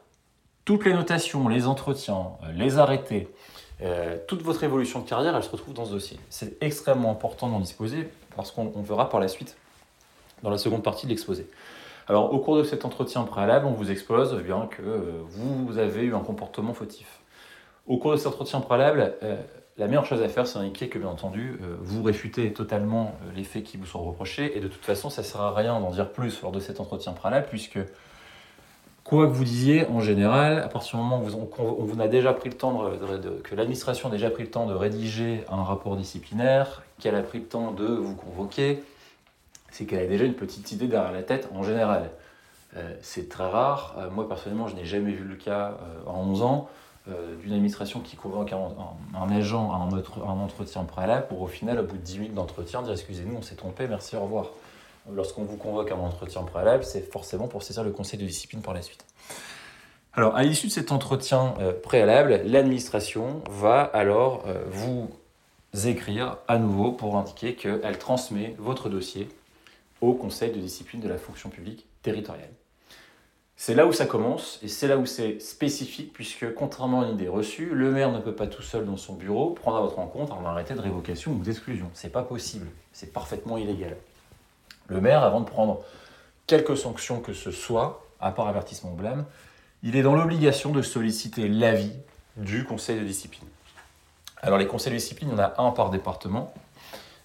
Toutes 0.63 0.85
les 0.85 0.93
notations, 0.93 1.47
les 1.47 1.65
entretiens, 1.65 2.27
euh, 2.43 2.51
les 2.53 2.77
arrêtés, 2.77 3.27
euh, 3.81 4.17
toute 4.27 4.43
votre 4.43 4.63
évolution 4.63 5.01
de 5.01 5.09
carrière, 5.09 5.35
elle 5.35 5.43
se 5.43 5.49
retrouve 5.49 5.73
dans 5.73 5.85
ce 5.85 5.91
dossier. 5.91 6.19
C'est 6.29 6.61
extrêmement 6.61 7.11
important 7.11 7.49
d'en 7.49 7.59
disposer 7.59 8.07
parce 8.35 8.51
qu'on 8.51 8.69
verra 8.83 9.09
par 9.09 9.19
la 9.19 9.27
suite 9.27 9.57
dans 10.43 10.51
la 10.51 10.59
seconde 10.59 10.83
partie 10.83 11.07
de 11.07 11.11
l'exposé. 11.11 11.49
Alors, 12.07 12.33
au 12.33 12.39
cours 12.39 12.57
de 12.57 12.63
cet 12.63 12.85
entretien 12.85 13.23
préalable, 13.23 13.65
on 13.65 13.71
vous 13.71 13.91
expose 13.91 14.37
eh 14.39 14.43
bien 14.43 14.67
que 14.67 14.81
euh, 14.81 15.23
vous 15.29 15.77
avez 15.77 16.03
eu 16.03 16.15
un 16.15 16.19
comportement 16.19 16.73
fautif. 16.73 17.19
Au 17.87 17.97
cours 17.97 18.11
de 18.11 18.17
cet 18.17 18.27
entretien 18.27 18.61
préalable, 18.61 19.15
la 19.77 19.87
meilleure 19.87 20.05
chose 20.05 20.21
à 20.21 20.29
faire, 20.29 20.47
c'est 20.47 20.57
d'indiquer 20.57 20.89
que, 20.89 20.97
bien 20.97 21.09
entendu, 21.09 21.59
vous 21.79 22.01
réfutez 22.01 22.51
totalement 22.51 23.15
les 23.35 23.43
faits 23.43 23.63
qui 23.63 23.77
vous 23.77 23.85
sont 23.85 24.03
reprochés, 24.03 24.57
et 24.57 24.59
de 24.59 24.67
toute 24.67 24.83
façon, 24.83 25.09
ça 25.09 25.21
ne 25.21 25.27
sert 25.27 25.41
à 25.41 25.53
rien 25.53 25.79
d'en 25.79 25.91
dire 25.91 26.11
plus 26.11 26.41
lors 26.41 26.51
de 26.51 26.59
cet 26.59 26.79
entretien 26.79 27.13
préalable, 27.13 27.47
puisque 27.49 27.79
Quoi 29.07 29.25
que 29.27 29.31
vous 29.31 29.45
disiez, 29.45 29.87
en 29.87 30.01
général, 30.01 30.59
à 30.59 30.67
partir 30.67 30.99
du 30.99 31.05
moment 31.05 31.23
où 31.23 31.49
on, 31.59 31.85
vous 31.85 32.01
a 32.01 32.09
déjà 32.09 32.33
pris 32.33 32.49
le 32.49 32.57
temps 32.57 32.89
de, 32.89 33.55
l'administration 33.55 34.09
a 34.09 34.11
déjà 34.11 34.29
pris 34.29 34.43
le 34.43 34.49
temps 34.49 34.65
de 34.65 34.73
rédiger 34.73 35.45
un 35.49 35.63
rapport 35.63 35.95
disciplinaire, 35.95 36.83
qu'elle 36.99 37.15
a 37.15 37.21
pris 37.21 37.39
le 37.39 37.45
temps 37.45 37.71
de 37.71 37.85
vous 37.85 38.15
convoquer, 38.15 38.83
c'est 39.71 39.85
qu'elle 39.85 40.01
a 40.01 40.07
déjà 40.07 40.25
une 40.25 40.33
petite 40.33 40.73
idée 40.73 40.87
derrière 40.87 41.13
la 41.13 41.23
tête 41.23 41.47
en 41.55 41.63
général. 41.63 42.09
Euh, 42.75 42.93
c'est 43.01 43.29
très 43.29 43.47
rare. 43.49 43.95
Euh, 43.97 44.09
moi, 44.09 44.27
personnellement, 44.27 44.67
je 44.67 44.75
n'ai 44.75 44.83
jamais 44.83 45.13
vu 45.13 45.23
le 45.23 45.35
cas 45.35 45.77
euh, 45.81 46.09
en 46.09 46.23
11 46.23 46.41
ans 46.41 46.69
d'une 47.41 47.53
administration 47.53 47.99
qui 48.01 48.15
convoque 48.15 48.53
un, 48.53 49.31
agent 49.31 49.71
à 49.71 49.77
un, 49.77 49.89
un, 49.89 50.39
entretien 50.41 50.83
préalable 50.83 51.27
pour 51.27 51.41
au 51.41 51.47
final, 51.47 51.79
au 51.79 51.83
bout 51.83 51.97
de 51.97 52.01
10 52.01 52.19
minutes 52.19 52.33
d'entretien, 52.33 52.81
dire 52.81 52.93
excusez-nous, 52.93 53.35
on 53.37 53.41
s'est 53.41 53.55
trompé, 53.55 53.87
merci, 53.87 54.15
au 54.15 54.21
revoir 54.21 54.47
lorsqu'on 55.13 55.43
vous 55.43 55.57
convoque 55.57 55.91
à 55.91 55.95
un 55.95 55.99
entretien 55.99 56.43
préalable, 56.43 56.83
c'est 56.83 57.01
forcément 57.01 57.47
pour 57.47 57.63
saisir 57.63 57.83
le 57.83 57.91
conseil 57.91 58.19
de 58.19 58.25
discipline 58.25 58.61
par 58.61 58.73
la 58.73 58.81
suite. 58.81 59.05
Alors, 60.13 60.35
à 60.35 60.43
l'issue 60.43 60.67
de 60.67 60.71
cet 60.71 60.91
entretien 60.91 61.53
euh, 61.59 61.73
préalable, 61.73 62.41
l'administration 62.45 63.41
va 63.49 63.83
alors 63.83 64.43
euh, 64.47 64.63
vous 64.67 65.09
écrire 65.85 66.37
à 66.47 66.57
nouveau 66.57 66.91
pour 66.91 67.17
indiquer 67.17 67.55
qu'elle 67.55 67.97
transmet 67.99 68.55
votre 68.57 68.89
dossier 68.89 69.29
au 70.01 70.13
conseil 70.13 70.51
de 70.51 70.59
discipline 70.59 71.01
de 71.01 71.07
la 71.07 71.17
fonction 71.17 71.49
publique 71.49 71.85
territoriale. 72.01 72.49
C'est 73.59 73.73
là 73.73 73.87
où 73.87 73.91
ça 73.91 74.05
commence 74.05 74.59
et 74.61 74.67
c'est 74.67 74.87
là 74.87 74.99
où 74.99 75.07
c'est 75.07 75.41
spécifique 75.41 76.13
puisque 76.13 76.53
contrairement 76.53 77.01
à 77.01 77.07
une 77.07 77.15
idée 77.15 77.27
reçue, 77.27 77.71
le 77.73 77.89
maire 77.89 78.11
ne 78.11 78.19
peut 78.19 78.35
pas 78.35 78.45
tout 78.45 78.61
seul 78.61 78.85
dans 78.85 78.97
son 78.97 79.13
bureau 79.13 79.49
prendre 79.49 79.77
à 79.77 79.81
votre 79.81 79.95
rencontre 79.95 80.35
un 80.35 80.45
arrêté 80.45 80.75
de 80.75 80.79
révocation 80.79 81.31
ou 81.31 81.39
d'exclusion. 81.39 81.89
C'est 81.95 82.11
pas 82.11 82.21
possible, 82.21 82.67
c'est 82.93 83.11
parfaitement 83.11 83.57
illégal. 83.57 83.97
Le 84.89 85.01
maire, 85.01 85.23
avant 85.23 85.41
de 85.41 85.45
prendre 85.45 85.81
quelque 86.45 86.75
sanction 86.75 87.19
que 87.19 87.33
ce 87.33 87.49
soit, 87.49 88.05
à 88.19 88.31
part 88.31 88.47
avertissement 88.47 88.91
ou 88.91 88.95
blâme, 88.95 89.25
il 89.81 89.95
est 89.95 90.03
dans 90.03 90.15
l'obligation 90.15 90.69
de 90.71 90.83
solliciter 90.83 91.47
l'avis 91.47 91.93
du 92.37 92.63
conseil 92.63 92.99
de 92.99 93.05
discipline. 93.05 93.47
Alors 94.43 94.59
les 94.59 94.67
conseils 94.67 94.93
de 94.93 94.97
discipline, 94.99 95.29
il 95.31 95.35
y 95.35 95.35
en 95.35 95.43
a 95.43 95.55
un 95.57 95.71
par 95.71 95.89
département. 95.89 96.53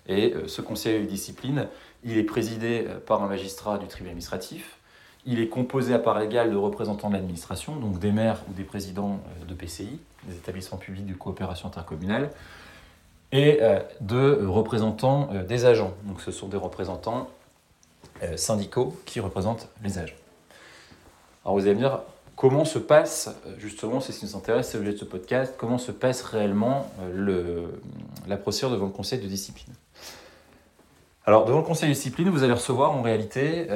Et 0.08 0.34
ce 0.46 0.62
conseil 0.62 1.02
de 1.02 1.06
discipline, 1.06 1.68
il 2.04 2.16
est 2.16 2.24
présidé 2.24 2.86
par 3.06 3.22
un 3.22 3.28
magistrat 3.28 3.76
du 3.76 3.86
tribunal 3.86 4.12
administratif. 4.12 4.78
Il 5.24 5.40
est 5.40 5.48
composé 5.48 5.94
à 5.94 5.98
part 5.98 6.20
égale 6.20 6.50
de 6.50 6.56
représentants 6.56 7.08
de 7.08 7.14
l'administration, 7.14 7.76
donc 7.76 7.98
des 7.98 8.12
maires 8.12 8.40
ou 8.50 8.54
des 8.54 8.64
présidents 8.64 9.20
de 9.46 9.54
PCI, 9.54 10.00
des 10.24 10.34
établissements 10.34 10.78
publics 10.78 11.06
de 11.06 11.14
coopération 11.14 11.68
intercommunale, 11.68 12.30
et 13.30 13.60
de 14.00 14.44
représentants 14.44 15.30
des 15.48 15.64
agents. 15.64 15.94
Donc 16.04 16.20
ce 16.20 16.32
sont 16.32 16.48
des 16.48 16.56
représentants 16.56 17.28
syndicaux 18.36 18.96
qui 19.06 19.20
représentent 19.20 19.68
les 19.82 19.98
agents. 19.98 20.16
Alors 21.44 21.56
vous 21.56 21.62
allez 21.62 21.74
me 21.74 21.80
dire, 21.80 22.00
comment 22.36 22.64
se 22.64 22.78
passe, 22.78 23.34
justement, 23.58 24.00
c'est 24.00 24.12
ce 24.12 24.20
qui 24.20 24.26
nous 24.26 24.36
intéresse, 24.36 24.70
c'est 24.70 24.78
l'objet 24.78 24.92
de 24.92 24.98
ce 24.98 25.04
podcast, 25.04 25.54
comment 25.56 25.78
se 25.78 25.92
passe 25.92 26.22
réellement 26.22 26.90
euh, 27.00 27.12
le, 27.12 27.80
la 28.26 28.36
procédure 28.36 28.70
devant 28.70 28.86
le 28.86 28.92
conseil 28.92 29.20
de 29.20 29.26
discipline? 29.26 29.72
Alors 31.24 31.44
devant 31.44 31.58
le 31.58 31.64
conseil 31.64 31.88
de 31.88 31.94
discipline, 31.94 32.28
vous 32.28 32.42
allez 32.42 32.52
recevoir 32.52 32.92
en 32.92 33.02
réalité, 33.02 33.66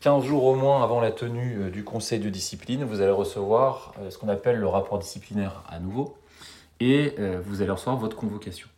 15 0.00 0.24
euh, 0.24 0.26
jours 0.26 0.44
au 0.44 0.54
moins 0.54 0.82
avant 0.82 1.00
la 1.00 1.12
tenue 1.12 1.58
euh, 1.58 1.70
du 1.70 1.84
conseil 1.84 2.18
de 2.18 2.28
discipline, 2.28 2.84
vous 2.84 3.00
allez 3.00 3.12
recevoir 3.12 3.94
ce 4.10 4.18
qu'on 4.18 4.28
appelle 4.28 4.56
le 4.56 4.66
rapport 4.66 4.98
disciplinaire 4.98 5.62
à 5.68 5.78
nouveau, 5.78 6.16
et 6.80 7.14
vous 7.44 7.62
allez 7.62 7.70
recevoir 7.70 7.96
votre 7.96 8.16
convocation. 8.16 8.68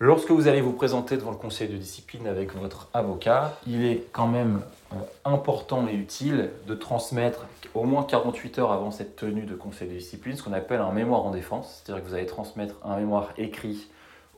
Lorsque 0.00 0.30
vous 0.30 0.46
allez 0.46 0.60
vous 0.60 0.74
présenter 0.74 1.16
devant 1.16 1.32
le 1.32 1.36
conseil 1.36 1.66
de 1.66 1.76
discipline 1.76 2.28
avec 2.28 2.54
votre 2.54 2.88
avocat, 2.94 3.58
il 3.66 3.84
est 3.84 4.06
quand 4.12 4.28
même 4.28 4.62
euh, 4.92 4.96
important 5.24 5.88
et 5.88 5.94
utile 5.94 6.50
de 6.68 6.74
transmettre 6.76 7.46
au 7.74 7.82
moins 7.82 8.04
48 8.04 8.60
heures 8.60 8.70
avant 8.70 8.92
cette 8.92 9.16
tenue 9.16 9.42
de 9.42 9.56
conseil 9.56 9.88
de 9.88 9.94
discipline 9.94 10.36
ce 10.36 10.44
qu'on 10.44 10.52
appelle 10.52 10.80
un 10.80 10.92
mémoire 10.92 11.26
en 11.26 11.32
défense, 11.32 11.82
c'est-à-dire 11.82 12.04
que 12.04 12.08
vous 12.08 12.14
allez 12.14 12.26
transmettre 12.26 12.76
un 12.84 12.96
mémoire 12.96 13.30
écrit 13.38 13.88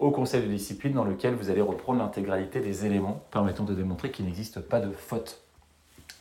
au 0.00 0.11
conseil 0.11 0.42
de 0.42 0.47
discipline 0.49 0.95
dans 0.95 1.04
lequel 1.04 1.35
vous 1.35 1.50
allez 1.50 1.61
reprendre 1.61 2.00
l'intégralité 2.00 2.61
des 2.61 2.87
éléments 2.87 3.23
permettant 3.30 3.64
de 3.64 3.75
démontrer 3.75 4.11
qu'il 4.11 4.25
n'existe 4.25 4.61
pas 4.61 4.80
de 4.80 4.90
faute 4.90 5.42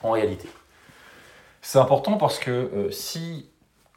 en 0.04 0.12
réalité. 0.12 0.48
C'est 1.62 1.80
important 1.80 2.18
parce 2.18 2.40
que 2.40 2.52
euh, 2.52 2.92
si 2.92 3.50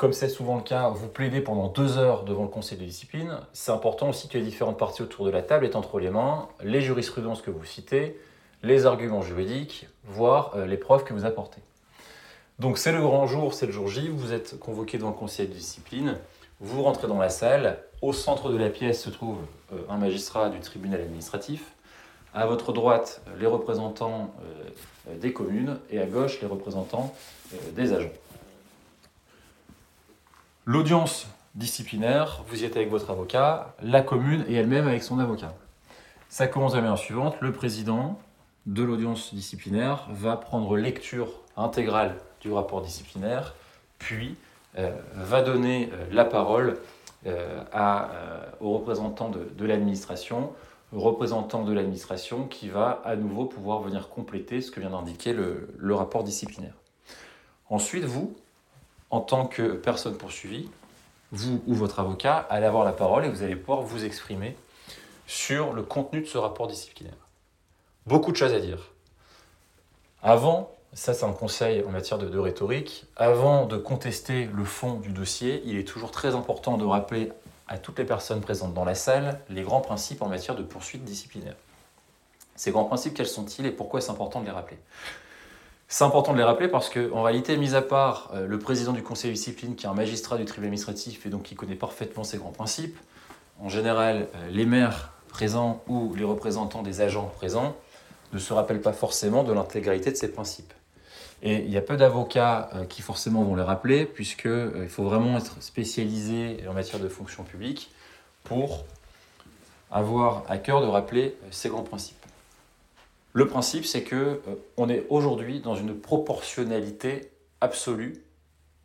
comme 0.03 0.13
c'est 0.13 0.29
souvent 0.29 0.57
le 0.57 0.63
cas, 0.63 0.89
vous 0.89 1.07
plaidez 1.07 1.41
pendant 1.41 1.69
deux 1.69 1.97
heures 1.97 2.25
devant 2.25 2.43
le 2.43 2.49
conseil 2.49 2.77
de 2.77 2.85
discipline, 2.85 3.39
c'est 3.53 3.71
important 3.71 4.09
aussi 4.09 4.27
que 4.27 4.37
les 4.37 4.43
différentes 4.43 4.77
parties 4.77 5.01
autour 5.03 5.25
de 5.25 5.31
la 5.31 5.43
table 5.43 5.65
aient 5.65 5.77
entre 5.77 6.01
les 6.01 6.11
mains 6.11 6.49
les 6.65 6.81
jurisprudences 6.81 7.41
que 7.41 7.53
vous 7.53 7.65
citez, 7.65 8.19
les 8.65 8.85
arguments 8.85 9.23
juridiques, 9.23 9.87
voire 10.03 10.57
euh, 10.57 10.67
les 10.67 10.77
preuves 10.77 11.05
que 11.05 11.15
vous 11.15 11.25
apportez. 11.25 11.61
Donc 12.59 12.79
c'est 12.79 12.91
le 12.91 13.01
grand 13.01 13.29
jour, 13.29 13.55
c'est 13.55 13.67
le 13.67 13.71
jour 13.71 13.87
J, 13.87 14.09
vous 14.09 14.33
êtes 14.33 14.59
convoqué 14.59 14.99
devant 14.99 15.11
le 15.11 15.15
conseil 15.15 15.47
de 15.47 15.53
discipline, 15.53 16.17
vous 16.63 16.83
rentrez 16.83 17.09
dans 17.09 17.19
la 17.19 17.29
salle, 17.29 17.79
au 18.01 18.13
centre 18.13 18.51
de 18.51 18.57
la 18.57 18.71
pièce 18.71 19.03
se 19.03 19.11
trouve 19.11 19.39
euh, 19.73 19.79
un 19.91 19.99
magistrat 19.99 20.49
du 20.49 20.61
tribunal 20.61 21.01
administratif, 21.01 21.73
à 22.35 22.47
votre 22.47 22.73
droite 22.73 23.21
les 23.39 23.47
représentants 23.47 24.33
euh, 25.09 25.17
des 25.19 25.33
communes 25.33 25.79
et 25.91 26.01
à 26.01 26.07
gauche 26.07 26.41
les 26.41 26.47
représentants 26.47 27.13
des 27.75 27.93
agents. 27.93 28.13
L'audience 30.65 31.27
disciplinaire, 31.57 32.45
vous 32.49 32.63
y 32.63 32.65
êtes 32.65 32.77
avec 32.77 32.89
votre 32.89 33.11
avocat, 33.11 33.75
la 33.83 34.01
commune 34.01 34.45
et 34.49 34.55
elle-même 34.55 34.87
avec 34.87 35.03
son 35.03 35.19
avocat. 35.19 35.53
Ça 36.29 36.47
commence 36.47 36.75
la 36.75 36.81
manière 36.81 36.97
suivante, 36.97 37.35
le 37.41 37.53
président 37.53 38.19
de 38.67 38.83
l'audience 38.83 39.35
disciplinaire 39.35 40.07
va 40.11 40.37
prendre 40.37 40.77
lecture 40.77 41.29
intégrale 41.57 42.17
du 42.41 42.53
rapport 42.53 42.81
disciplinaire, 42.81 43.55
puis 43.99 44.29
euh, 44.31 44.52
va 44.75 45.43
donner 45.43 45.91
euh, 45.93 46.07
la 46.11 46.25
parole 46.25 46.79
euh, 47.27 47.63
à, 47.73 48.11
aux 48.61 48.73
représentants 48.73 49.31
de, 49.31 49.65
l'administration, 49.65 50.53
représentant 50.93 51.63
de 51.63 51.73
l'administration 51.73 52.47
qui 52.47 52.69
va 52.69 53.03
à 53.05 53.17
nouveau 53.17 53.45
pouvoir 53.45 53.81
venir 53.81 54.09
compléter 54.09 54.61
ce 54.61 54.71
que 54.71 54.81
vient 54.81 54.91
d'indiquer 54.91 55.33
le 55.33 55.95
rapport 55.95 56.25
disciplinaire. 56.25 56.75
Ensuite, 57.71 58.05
vous, 58.05 58.35
en 59.11 59.21
tant 59.21 59.47
que 59.47 59.73
personne 59.73 60.17
poursuivie, 60.17 60.69
vous 61.33 61.63
ou 61.67 61.75
votre 61.75 62.01
avocat 62.01 62.47
allez 62.51 62.67
avoir 62.67 62.85
la 62.85 62.93
parole 62.93 63.25
et 63.25 63.29
vous 63.29 63.43
allez 63.43 63.57
pouvoir 63.57 63.81
vous 63.81 64.05
exprimer 64.05 64.57
sur 65.27 65.73
le 65.73 65.83
contenu 65.83 66.21
de 66.21 66.27
ce 66.27 66.37
rapport 66.37 66.67
disciplinaire. 66.67 67.17
Beaucoup 68.07 68.33
de 68.33 68.37
choses 68.37 68.53
à 68.53 68.61
dire. 68.61 68.93
Avant, 70.23 70.71
ça 70.93 71.15
c'est 71.15 71.25
un 71.25 71.33
conseil 71.33 71.83
en 71.87 71.91
matière 71.91 72.19
de, 72.19 72.39
rhétorique, 72.39 73.07
avant 73.17 73.67
de 73.67 73.77
contester 73.77 74.49
le 74.55 74.65
fond 74.65 74.95
du 74.95 75.11
dossier, 75.11 75.63
il 75.65 75.79
est 75.79 75.89
toujours 75.89 76.11
très 76.11 76.35
important 76.35 76.77
de 76.77 76.85
rappeler 76.85 77.33
à 77.69 77.79
toutes 77.79 77.99
les 77.99 78.05
personnes 78.05 78.41
présentes 78.41 78.75
dans 78.75 78.85
la 78.85 78.95
salle 78.95 79.41
les 79.49 79.63
grands 79.63 79.81
principes 79.81 80.23
en 80.23 80.29
matière 80.29 80.55
de 80.55 80.63
poursuite 80.63 81.05
disciplinaire. 81.05 81.55
Ces 82.57 82.71
grands 82.71 82.85
principes, 82.85 83.15
quels 83.15 83.27
sont-ils 83.27 83.65
et 83.65 83.71
pourquoi 83.71 84.01
c'est 84.01 84.11
important 84.11 84.41
de 84.41 84.45
les 84.45 84.53
rappeler? 84.53 84.79
C'est 85.89 86.05
important 86.05 86.33
de 86.33 86.39
les 86.39 86.45
rappeler 86.45 86.69
parce 86.69 86.91
qu'en 86.91 87.23
réalité, 87.23 87.57
mis 87.57 87.75
à 87.75 87.83
part 87.83 88.31
euh, 88.35 88.47
le 88.47 88.59
président 88.59 88.93
du 88.93 89.03
conseil 89.03 89.31
de 89.31 89.37
discipline, 89.37 89.75
qui 89.75 89.87
est 89.87 89.89
un 89.89 89.95
magistrat 89.95 90.39
du 90.39 90.45
tribunal 90.45 90.69
administratif 90.69 91.27
et 91.27 91.29
donc 91.29 91.43
qui 91.43 91.55
connaît 91.55 91.75
parfaitement 91.75 92.25
ces 92.25 92.39
grands 92.39 92.53
principes, 92.53 92.99
en 93.61 93.69
général, 93.69 94.29
euh, 94.35 94.49
les 94.51 94.67
maires 94.67 95.13
présents 95.29 95.83
ou 95.89 96.15
les 96.15 96.25
représentants 96.25 96.83
des 96.83 97.01
agents 97.01 97.31
présents 97.37 97.75
ne 98.33 98.39
se 98.39 98.53
rappellent 98.53 98.81
pas 98.81 98.93
forcément 98.93 99.45
de 99.45 99.53
l'intégralité 99.53 100.11
de 100.11 100.17
ces 100.17 100.31
principes. 100.31 100.73
Et 101.43 101.57
il 101.57 101.71
y 101.71 101.77
a 101.77 101.83
peu 101.83 101.97
d'avocats 101.97 102.71
euh, 102.75 102.85
qui 102.85 103.03
forcément 103.03 103.43
vont 103.43 103.57
les 103.57 103.63
rappeler, 103.63 104.07
puisqu'il 104.07 104.89
faut 104.89 105.05
vraiment 105.05 105.37
être 105.37 105.61
spécialisé 105.61 106.65
en 106.69 106.73
matière 106.73 107.01
de 107.01 107.09
fonction 107.09 107.43
publique 107.43 107.91
pour 108.45 108.85
avoir 109.91 110.45
à 110.49 110.59
cœur 110.59 110.81
de 110.81 110.87
rappeler 110.87 111.37
ces 111.51 111.69
grands 111.69 111.83
principes. 111.83 112.17
Le 113.35 113.47
principe, 113.47 113.85
c'est 113.85 114.03
que 114.03 114.17
euh, 114.17 114.41
on 114.77 114.89
est 114.89 115.07
aujourd'hui 115.09 115.61
dans 115.61 115.75
une 115.75 115.99
proportionnalité 115.99 117.31
absolue 117.61 118.23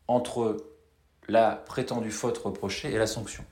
entre 0.07 0.57
la 1.27 1.51
prétendue 1.51 2.11
faute 2.11 2.37
reprochée 2.37 2.91
et 2.91 2.97
la 2.97 3.07
sanction. 3.07 3.43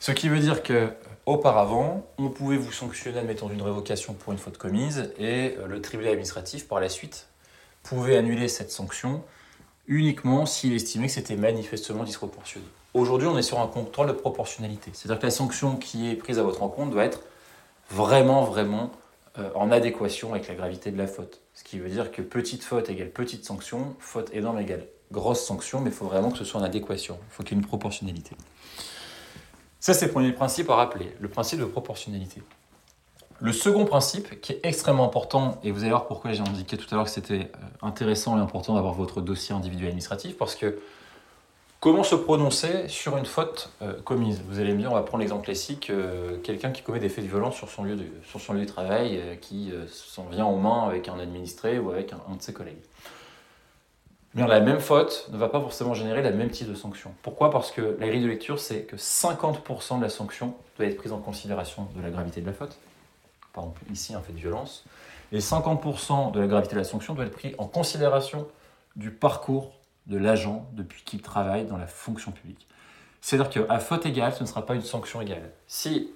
Ce 0.00 0.10
qui 0.10 0.28
veut 0.28 0.40
dire 0.40 0.62
que 0.62 0.88
auparavant, 1.26 2.06
on 2.18 2.30
pouvait 2.30 2.56
vous 2.56 2.72
sanctionner, 2.72 3.20
admettons, 3.20 3.48
d'une 3.48 3.62
révocation 3.62 4.14
pour 4.14 4.32
une 4.32 4.38
faute 4.38 4.58
commise, 4.58 5.12
et 5.18 5.56
euh, 5.58 5.66
le 5.66 5.80
tribunal 5.80 6.12
administratif, 6.12 6.66
par 6.66 6.80
la 6.80 6.88
suite, 6.88 7.28
pouvait 7.82 8.16
annuler 8.16 8.48
cette 8.48 8.70
sanction 8.70 9.22
uniquement 9.86 10.46
s'il 10.46 10.74
estimait 10.74 11.06
que 11.06 11.12
c'était 11.12 11.36
manifestement 11.36 12.04
disproportionné. 12.04 12.66
Aujourd'hui, 12.94 13.28
on 13.28 13.38
est 13.38 13.42
sur 13.42 13.60
un 13.60 13.66
contrôle 13.66 14.08
de 14.08 14.12
proportionnalité. 14.12 14.90
C'est-à-dire 14.94 15.18
que 15.18 15.26
la 15.26 15.30
sanction 15.30 15.76
qui 15.76 16.10
est 16.10 16.14
prise 16.14 16.38
à 16.38 16.42
votre 16.42 16.62
encontre 16.62 16.90
doit 16.90 17.04
être 17.04 17.22
vraiment, 17.90 18.44
vraiment 18.44 18.90
euh, 19.38 19.50
en 19.54 19.70
adéquation 19.70 20.32
avec 20.32 20.48
la 20.48 20.54
gravité 20.54 20.90
de 20.90 20.98
la 20.98 21.06
faute. 21.06 21.40
Ce 21.54 21.64
qui 21.64 21.78
veut 21.78 21.88
dire 21.88 22.12
que 22.12 22.22
petite 22.22 22.62
faute 22.62 22.88
égale 22.90 23.10
petite 23.10 23.44
sanction, 23.44 23.96
faute 23.98 24.30
énorme 24.34 24.60
égale 24.60 24.86
grosse 25.12 25.44
sanction, 25.44 25.80
mais 25.80 25.90
il 25.90 25.94
faut 25.94 26.06
vraiment 26.06 26.30
que 26.30 26.38
ce 26.38 26.44
soit 26.44 26.60
en 26.60 26.64
adéquation. 26.64 27.18
Il 27.28 27.32
faut 27.32 27.42
qu'il 27.42 27.56
y 27.56 27.60
ait 27.60 27.62
une 27.62 27.68
proportionnalité. 27.68 28.34
Ça, 29.78 29.94
c'est 29.94 30.06
le 30.06 30.12
premier 30.12 30.32
principe 30.32 30.70
à 30.70 30.76
rappeler, 30.76 31.14
le 31.20 31.28
principe 31.28 31.60
de 31.60 31.64
proportionnalité. 31.64 32.42
Le 33.42 33.52
second 33.52 33.84
principe, 33.84 34.40
qui 34.40 34.52
est 34.52 34.60
extrêmement 34.62 35.04
important, 35.04 35.58
et 35.64 35.72
vous 35.72 35.80
allez 35.80 35.88
voir 35.88 36.06
pourquoi 36.06 36.30
j'ai 36.30 36.42
indiqué 36.42 36.76
tout 36.76 36.86
à 36.92 36.94
l'heure 36.94 37.06
que 37.06 37.10
c'était 37.10 37.50
euh, 37.56 37.86
intéressant 37.86 38.38
et 38.38 38.40
important 38.40 38.76
d'avoir 38.76 38.94
votre 38.94 39.20
dossier 39.20 39.52
individuel 39.52 39.88
administratif, 39.88 40.36
parce 40.38 40.54
que 40.54 40.78
Comment 41.80 42.04
se 42.04 42.14
prononcer 42.14 42.86
sur 42.86 43.16
une 43.16 43.26
faute 43.26 43.70
euh, 43.82 44.00
commise? 44.04 44.40
Vous 44.46 44.60
allez 44.60 44.72
me 44.72 44.78
dire, 44.78 44.92
on 44.92 44.94
va 44.94 45.02
prendre 45.02 45.18
l'exemple 45.18 45.42
classique, 45.42 45.90
euh, 45.90 46.36
quelqu'un 46.44 46.70
qui 46.70 46.80
commet 46.82 47.00
des 47.00 47.08
faits 47.08 47.24
de 47.24 47.28
violence 47.28 47.56
sur 47.56 47.68
son 47.68 47.82
lieu 47.82 47.96
de, 47.96 48.04
sur 48.24 48.40
son 48.40 48.52
lieu 48.52 48.60
de 48.60 48.66
travail, 48.66 49.20
qui 49.40 49.72
s'en 49.88 50.26
vient 50.26 50.46
aux 50.46 50.58
mains 50.58 50.86
avec 50.86 51.08
un 51.08 51.18
administré 51.18 51.80
ou 51.80 51.90
avec 51.90 52.12
un, 52.12 52.36
de 52.36 52.40
ses 52.40 52.52
collègues. 52.52 52.78
Mais 54.34 54.46
la 54.46 54.60
même 54.60 54.78
faute 54.78 55.26
ne 55.32 55.36
va 55.36 55.48
pas 55.48 55.60
forcément 55.60 55.92
générer 55.92 56.22
la 56.22 56.30
même 56.30 56.50
type 56.50 56.68
de 56.68 56.76
sanction. 56.76 57.12
Pourquoi? 57.20 57.50
Parce 57.50 57.72
que 57.72 57.96
la 57.98 58.06
grille 58.06 58.22
de 58.22 58.28
lecture, 58.28 58.60
c'est 58.60 58.82
que 58.82 58.94
50% 58.94 59.98
de 59.98 60.02
la 60.04 60.08
sanction 60.08 60.54
doit 60.76 60.86
être 60.86 60.96
prise 60.96 61.10
en 61.10 61.18
considération 61.18 61.88
de 61.96 62.00
la 62.00 62.10
gravité 62.10 62.40
de 62.40 62.46
la 62.46 62.52
faute. 62.52 62.78
Par 63.52 63.64
exemple, 63.64 63.82
ici, 63.90 64.14
un 64.14 64.20
fait 64.20 64.32
de 64.32 64.38
violence. 64.38 64.84
Et 65.32 65.38
50% 65.38 66.32
de 66.32 66.40
la 66.40 66.46
gravité 66.46 66.74
de 66.74 66.80
la 66.80 66.84
sanction 66.84 67.14
doit 67.14 67.24
être 67.24 67.32
pris 67.32 67.54
en 67.58 67.66
considération 67.66 68.46
du 68.96 69.10
parcours 69.10 69.72
de 70.06 70.18
l'agent 70.18 70.66
depuis 70.72 71.02
qu'il 71.04 71.22
travaille 71.22 71.64
dans 71.64 71.76
la 71.76 71.86
fonction 71.86 72.32
publique. 72.32 72.66
C'est-à-dire 73.20 73.50
qu'à 73.50 73.78
faute 73.78 74.04
égale, 74.04 74.34
ce 74.34 74.42
ne 74.42 74.48
sera 74.48 74.66
pas 74.66 74.74
une 74.74 74.82
sanction 74.82 75.20
égale. 75.20 75.50
Si 75.66 76.10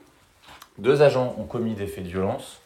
deux 0.78 1.02
agents 1.02 1.34
ont 1.38 1.44
commis 1.44 1.74
des 1.74 1.86
faits 1.86 2.04
de 2.04 2.08
violence, 2.08 2.60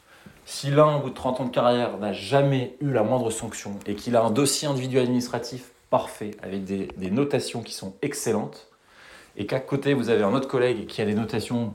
si 0.46 0.70
l'un, 0.70 0.96
au 0.96 1.00
bout 1.00 1.10
de 1.10 1.14
30 1.14 1.40
ans 1.40 1.44
de 1.44 1.50
carrière, 1.50 1.96
n'a 1.98 2.12
jamais 2.12 2.76
eu 2.80 2.90
la 2.90 3.02
moindre 3.02 3.30
sanction 3.30 3.78
et 3.86 3.94
qu'il 3.94 4.16
a 4.16 4.22
un 4.22 4.30
dossier 4.30 4.66
individuel 4.66 5.04
administratif 5.04 5.70
parfait, 5.90 6.32
avec 6.42 6.64
des, 6.64 7.10
notations 7.10 7.62
qui 7.62 7.74
sont 7.74 7.94
excellentes, 8.02 8.68
et 9.36 9.46
qu'à 9.46 9.60
côté, 9.60 9.94
vous 9.94 10.08
avez 10.08 10.22
un 10.22 10.32
autre 10.32 10.48
collègue 10.48 10.86
qui 10.86 11.02
a 11.02 11.04
des 11.04 11.14
notations 11.14 11.74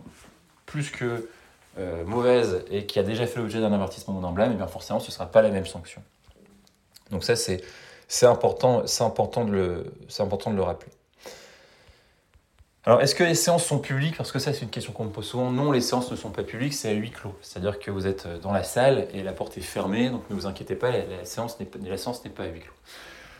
plus 0.66 0.90
que 0.90 1.30
euh, 1.78 2.06
mauvaises 2.06 2.64
et 2.72 2.86
qui 2.86 3.00
a 3.00 3.04
déjà 3.04 3.28
fait 3.28 3.40
l'objet 3.40 3.60
d'un 3.60 3.74
avertissement 3.74 4.20
non 4.20 4.32
blâme, 4.32 4.54
et 4.54 4.56
bien 4.56 4.68
forcément, 4.68 5.00
ce 5.00 5.08
ne 5.08 5.12
sera 5.12 5.26
pas 5.26 5.42
la 5.42 5.50
même 5.50 5.66
sanction. 5.66 6.02
Donc 7.12 7.24
ça, 7.24 7.36
c'est 7.36 7.62
important, 8.26 8.84
important, 9.02 9.46
de 9.46 9.52
le, 9.52 9.94
important 10.20 10.52
de 10.52 10.56
le 10.56 10.62
rappeler. 10.62 10.92
Alors, 12.86 13.02
est-ce 13.02 13.16
que 13.16 13.24
les 13.24 13.36
séances 13.36 13.66
sont 13.66 13.80
publiques? 13.80 14.16
Parce 14.16 14.32
que 14.32 14.38
ça, 14.38 14.54
c'est 14.54 14.62
une 14.62 14.70
question 14.70 14.94
qu'on 14.94 15.06
me 15.06 15.10
pose 15.10 15.26
souvent. 15.26 15.52
Non, 15.52 15.72
les 15.72 15.82
séances 15.82 16.12
ne 16.12 16.16
sont 16.16 16.30
pas 16.30 16.44
publiques, 16.44 16.74
c'est 16.74 16.90
à 16.90 16.94
huis 16.94 17.10
clos. 17.10 17.36
C'est-à-dire 17.42 17.80
que 17.80 17.90
vous 17.90 18.06
êtes 18.06 18.28
dans 18.42 18.52
la 18.52 18.64
salle 18.64 19.08
et 19.12 19.24
la 19.24 19.34
porte 19.34 19.58
est 19.58 19.62
fermée, 19.62 20.10
donc 20.10 20.22
ne 20.30 20.36
vous 20.36 20.46
inquiétez 20.46 20.76
pas, 20.76 20.92
la, 20.92 21.26
séance 21.26 21.60
n'est 21.60 21.66
pas 21.66 22.44
à 22.44 22.48
huis 22.48 22.60
clos. 22.60 22.74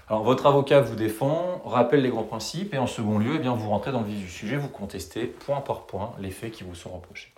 Alors, 0.10 0.24
votre 0.24 0.46
avocat 0.46 0.82
vous 0.82 0.96
défend, 0.96 1.62
rappelle 1.64 2.02
les 2.02 2.10
grands 2.10 2.24
principes, 2.24 2.74
et 2.74 2.80
en 2.80 2.88
second 2.88 3.18
lieu, 3.18 3.36
eh 3.36 3.40
bien, 3.40 3.54
vous 3.54 3.70
rentrez 3.70 3.92
dans 3.92 4.02
le 4.02 4.08
vif 4.08 4.20
du 4.20 4.30
sujet, 4.30 4.58
vous 4.58 4.68
contestez 4.68 5.26
point 5.26 5.62
par 5.62 5.86
point 5.86 6.14
les 6.20 6.32
faits 6.32 6.52
qui 6.52 6.64
vous 6.64 6.76
sont 6.76 6.90
reprochés. 6.90 7.32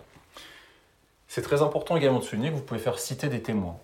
C'est 1.28 1.42
très 1.42 1.62
important 1.62 1.96
également 1.96 2.18
de 2.18 2.24
souligner 2.24 2.50
que 2.50 2.56
vous 2.56 2.62
pouvez 2.62 2.80
faire 2.80 2.98
citer 2.98 3.28
des 3.28 3.42
témoins. 3.42 3.76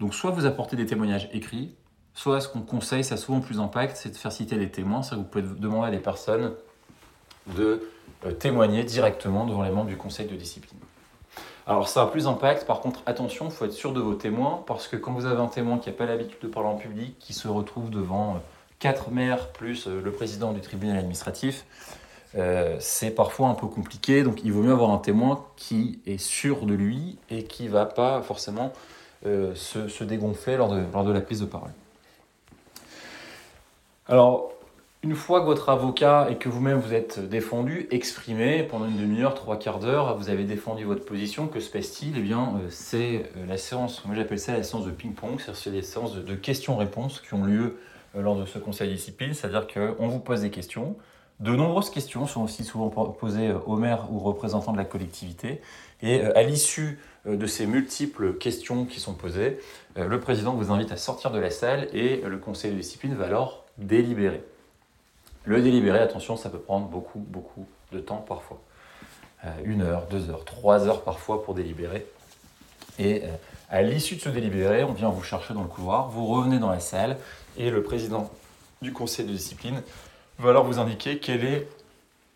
Donc, 0.00 0.14
soit 0.14 0.30
vous 0.30 0.46
apportez 0.46 0.76
des 0.76 0.86
témoignages 0.86 1.28
écrits, 1.32 1.74
soit 2.12 2.40
ce 2.40 2.48
qu'on 2.48 2.60
conseille, 2.60 3.04
ça 3.04 3.14
a 3.14 3.18
souvent 3.18 3.40
plus 3.40 3.56
d'impact, 3.58 3.96
c'est 3.96 4.10
de 4.10 4.16
faire 4.16 4.32
citer 4.32 4.56
des 4.56 4.70
témoins. 4.70 5.00
Que 5.02 5.14
vous 5.14 5.22
pouvez 5.22 5.44
demander 5.44 5.88
à 5.88 5.90
des 5.90 5.98
personnes 5.98 6.52
de 7.46 7.88
euh, 8.26 8.32
témoigner 8.32 8.84
directement 8.84 9.46
devant 9.46 9.62
les 9.62 9.70
membres 9.70 9.88
du 9.88 9.96
conseil 9.96 10.26
de 10.26 10.36
discipline. 10.36 10.78
Alors 11.66 11.88
ça 11.88 12.02
a 12.02 12.06
plus 12.06 12.24
d'impact, 12.24 12.66
par 12.66 12.80
contre 12.80 13.00
attention, 13.06 13.46
il 13.46 13.52
faut 13.52 13.64
être 13.64 13.72
sûr 13.72 13.92
de 13.92 14.00
vos 14.00 14.14
témoins, 14.14 14.64
parce 14.66 14.88
que 14.88 14.96
quand 14.96 15.12
vous 15.12 15.26
avez 15.26 15.40
un 15.40 15.46
témoin 15.46 15.78
qui 15.78 15.88
n'a 15.88 15.94
pas 15.94 16.04
l'habitude 16.04 16.40
de 16.42 16.48
parler 16.48 16.68
en 16.68 16.76
public, 16.76 17.16
qui 17.18 17.32
se 17.32 17.46
retrouve 17.46 17.90
devant 17.90 18.34
euh, 18.34 18.38
quatre 18.80 19.10
maires 19.10 19.52
plus 19.52 19.86
euh, 19.86 20.00
le 20.02 20.10
président 20.10 20.52
du 20.52 20.60
tribunal 20.60 20.98
administratif, 20.98 21.64
c'est 22.78 23.10
parfois 23.10 23.48
un 23.48 23.54
peu 23.54 23.66
compliqué, 23.66 24.22
donc 24.22 24.44
il 24.44 24.52
vaut 24.52 24.62
mieux 24.62 24.72
avoir 24.72 24.90
un 24.90 24.98
témoin 24.98 25.44
qui 25.56 25.98
est 26.06 26.18
sûr 26.18 26.64
de 26.66 26.74
lui 26.74 27.18
et 27.28 27.44
qui 27.44 27.64
ne 27.64 27.70
va 27.70 27.86
pas 27.86 28.22
forcément 28.22 28.72
se, 29.24 29.88
se, 29.88 30.04
dégonfler 30.04 30.56
lors 30.56 30.68
de, 30.68 30.82
lors 30.92 31.04
de 31.04 31.12
la 31.12 31.20
prise 31.20 31.40
de 31.40 31.46
parole. 31.46 31.70
Alors, 34.08 34.52
une 35.02 35.14
fois 35.14 35.40
que 35.40 35.46
votre 35.46 35.70
avocat 35.70 36.28
et 36.30 36.36
que 36.36 36.50
vous-même 36.50 36.78
vous 36.78 36.92
êtes 36.92 37.20
défendu, 37.20 37.88
exprimé 37.90 38.64
pendant 38.64 38.84
une 38.84 38.98
demi-heure, 38.98 39.32
trois 39.32 39.58
quarts 39.58 39.78
d'heure, 39.78 40.14
vous 40.18 40.28
avez 40.28 40.44
défendu 40.44 40.84
votre 40.84 41.06
position, 41.06 41.46
que 41.46 41.58
se 41.58 41.70
passe-t-il? 41.70 42.18
Eh 42.18 42.20
bien, 42.20 42.56
euh, 42.56 42.66
c'est 42.68 43.30
euh, 43.36 43.46
la 43.48 43.56
séance, 43.56 44.04
moi 44.04 44.14
j'appelle 44.14 44.38
ça 44.38 44.52
la 44.52 44.62
séance 44.62 44.84
de 44.84 44.90
ping-pong, 44.90 45.40
c'est 45.54 45.70
des 45.70 45.80
séances 45.80 46.16
de, 46.16 46.34
questions-réponses 46.34 47.20
qui 47.20 47.32
ont 47.32 47.44
lieu 47.44 47.78
euh, 48.14 48.20
lors 48.20 48.36
de 48.36 48.44
ce 48.44 48.58
conseil 48.58 48.92
discipline, 48.92 49.32
c'est-à-dire 49.32 49.66
qu'on 49.68 50.06
vous 50.08 50.18
pose 50.20 50.42
des 50.42 50.50
questions. 50.50 50.96
De 51.40 51.56
nombreuses 51.56 51.90
questions 51.90 52.26
sont 52.26 52.42
aussi 52.42 52.64
souvent 52.64 52.88
posées 52.88 53.52
aux 53.66 53.76
maires 53.76 54.12
ou 54.12 54.18
représentants 54.18 54.72
de 54.72 54.76
la 54.76 54.84
collectivité. 54.84 55.60
Et 56.02 56.22
à 56.22 56.42
l'issue 56.42 56.98
de 57.26 57.46
ces 57.46 57.66
multiples 57.66 58.34
questions 58.34 58.84
qui 58.84 59.00
sont 59.00 59.14
posées, 59.14 59.58
le 59.96 60.20
président 60.20 60.52
vous 60.52 60.70
invite 60.70 60.92
à 60.92 60.96
sortir 60.98 61.30
de 61.30 61.38
la 61.38 61.50
salle 61.50 61.88
et 61.94 62.20
le 62.20 62.38
conseil 62.38 62.72
de 62.72 62.76
discipline 62.76 63.14
va 63.14 63.26
alors 63.26 63.64
délibérer. 63.78 64.42
Le 65.44 65.62
délibéré, 65.62 65.98
attention, 65.98 66.36
ça 66.36 66.50
peut 66.50 66.58
prendre 66.58 66.86
beaucoup, 66.86 67.18
beaucoup 67.18 67.66
de 67.92 68.00
temps 68.00 68.24
parfois. 68.26 68.60
Euh, 69.44 69.48
une 69.64 69.82
heure, 69.82 70.06
deux 70.10 70.28
heures, 70.28 70.44
trois 70.44 70.86
heures 70.86 71.02
parfois 71.02 71.42
pour 71.42 71.54
délibérer. 71.54 72.06
Et 72.98 73.22
euh, 73.24 73.28
à 73.70 73.82
l'issue 73.82 74.16
de 74.16 74.20
ce 74.20 74.28
délibéré, 74.28 74.84
on 74.84 74.92
vient 74.92 75.08
vous 75.08 75.22
chercher 75.22 75.54
dans 75.54 75.62
le 75.62 75.68
couloir, 75.68 76.10
vous 76.10 76.26
revenez 76.26 76.58
dans 76.58 76.70
la 76.70 76.80
salle 76.80 77.16
et 77.56 77.70
le 77.70 77.82
président 77.82 78.30
du 78.82 78.92
conseil 78.92 79.26
de 79.26 79.32
discipline 79.32 79.82
va 80.40 80.50
alors 80.50 80.64
vous 80.64 80.78
indiquer 80.78 81.18
quelle 81.18 81.44
est 81.44 81.68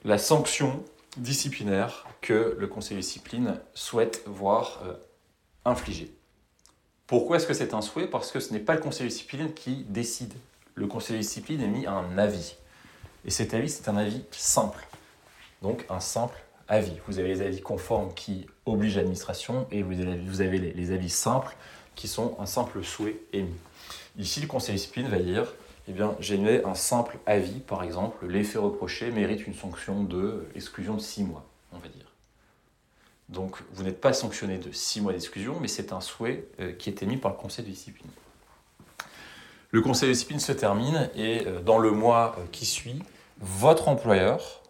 la 0.05 0.19
sanction 0.19 0.85
disciplinaire 1.17 2.07
que 2.21 2.57
le 2.59 2.67
conseil 2.67 2.97
discipline 2.99 3.59
souhaite 3.75 4.23
voir 4.27 4.83
euh, 4.87 4.95
infliger. 5.65 6.13
Pourquoi 7.07 7.37
est-ce 7.37 7.47
que 7.47 7.55
c'est 7.55 7.75
un 7.75 7.83
souhait? 7.83 8.07
Parce 8.07 8.31
que 8.31 8.41
ce 8.41 8.53
n'est 8.53 8.61
pas 8.61 8.75
le 8.75 8.81
conseil 8.81 9.09
discipline 9.09 9.53
qui 9.53 9.85
décide. 9.89 10.33
Le 10.75 10.87
conseil 10.87 11.19
discipline 11.19 11.61
émet 11.61 11.87
un 11.87 12.19
avis. 12.19 12.57
Et 13.25 13.31
cet 13.31 13.55
avis, 13.55 13.71
c'est 13.71 13.89
un 13.89 13.97
avis 13.97 14.25
simple. 14.31 14.87
Donc 15.63 15.87
un 15.89 16.01
simple 16.01 16.39
avis. 16.69 16.97
Vous 17.07 17.19
avez 17.19 17.29
les 17.29 17.43
avis 17.43 17.61
conformes 17.61 18.13
qui 18.15 18.47
obligent 18.67 18.97
l'administration 18.97 19.67
et 19.71 19.83
vous 19.83 20.41
avez, 20.41 20.59
les, 20.59 20.93
avis 20.93 21.11
simples 21.11 21.55
qui 21.95 22.09
sont 22.09 22.37
un 22.41 22.47
simple 22.47 22.83
souhait 22.83 23.21
émis. 23.33 23.55
Ici, 24.19 24.41
le 24.41 24.47
conseil 24.47 24.75
discipline 24.75 25.09
va 25.09 25.19
dire 25.19 25.53
eh 25.87 25.93
bien, 25.93 26.17
un 26.65 26.75
simple 26.75 27.19
avis, 27.27 27.61
par 27.61 27.83
exemple, 27.83 28.27
l'effet 28.27 28.59
reproché 28.59 29.11
mérite 29.11 29.47
une 29.47 29.55
sanction 29.55 30.03
de 30.03 30.47
exclusion 30.55 30.95
de 30.95 31.01
6 31.01 31.25
mois, 31.25 31.45
on 31.73 31.79
va 31.79 31.89
dire. 31.89 32.07
Donc, 33.29 33.59
vous 33.73 33.83
n'êtes 33.83 34.01
pas 34.01 34.13
sanctionné 34.13 34.59
de 34.59 34.73
6 34.73 35.03
mois 35.03 35.13
d'exclusion, 35.13 35.59
mais 35.61 35.69
c'est 35.69 35.93
un 35.93 36.01
souhait 36.01 36.47
euh, 36.61 36.73
qui 36.73 36.89
est 36.89 37.03
émis 37.03 37.17
par 37.17 37.33
le 37.33 37.37
conseil 37.37 37.65
de 37.65 37.71
discipline. 37.71 38.11
Le 39.71 39.81
conseil 39.83 40.09
de 40.09 40.15
discipline 40.15 40.41
se 40.41 40.53
termine 40.53 41.11
et 41.15 41.47
euh, 41.47 41.61
dans 41.61 41.79
le 41.79 41.91
mois 41.91 42.37
euh, 42.39 42.45
qui 42.51 42.65
suit, 42.65 43.03
votre 43.41 43.89
employeur, 43.89 44.63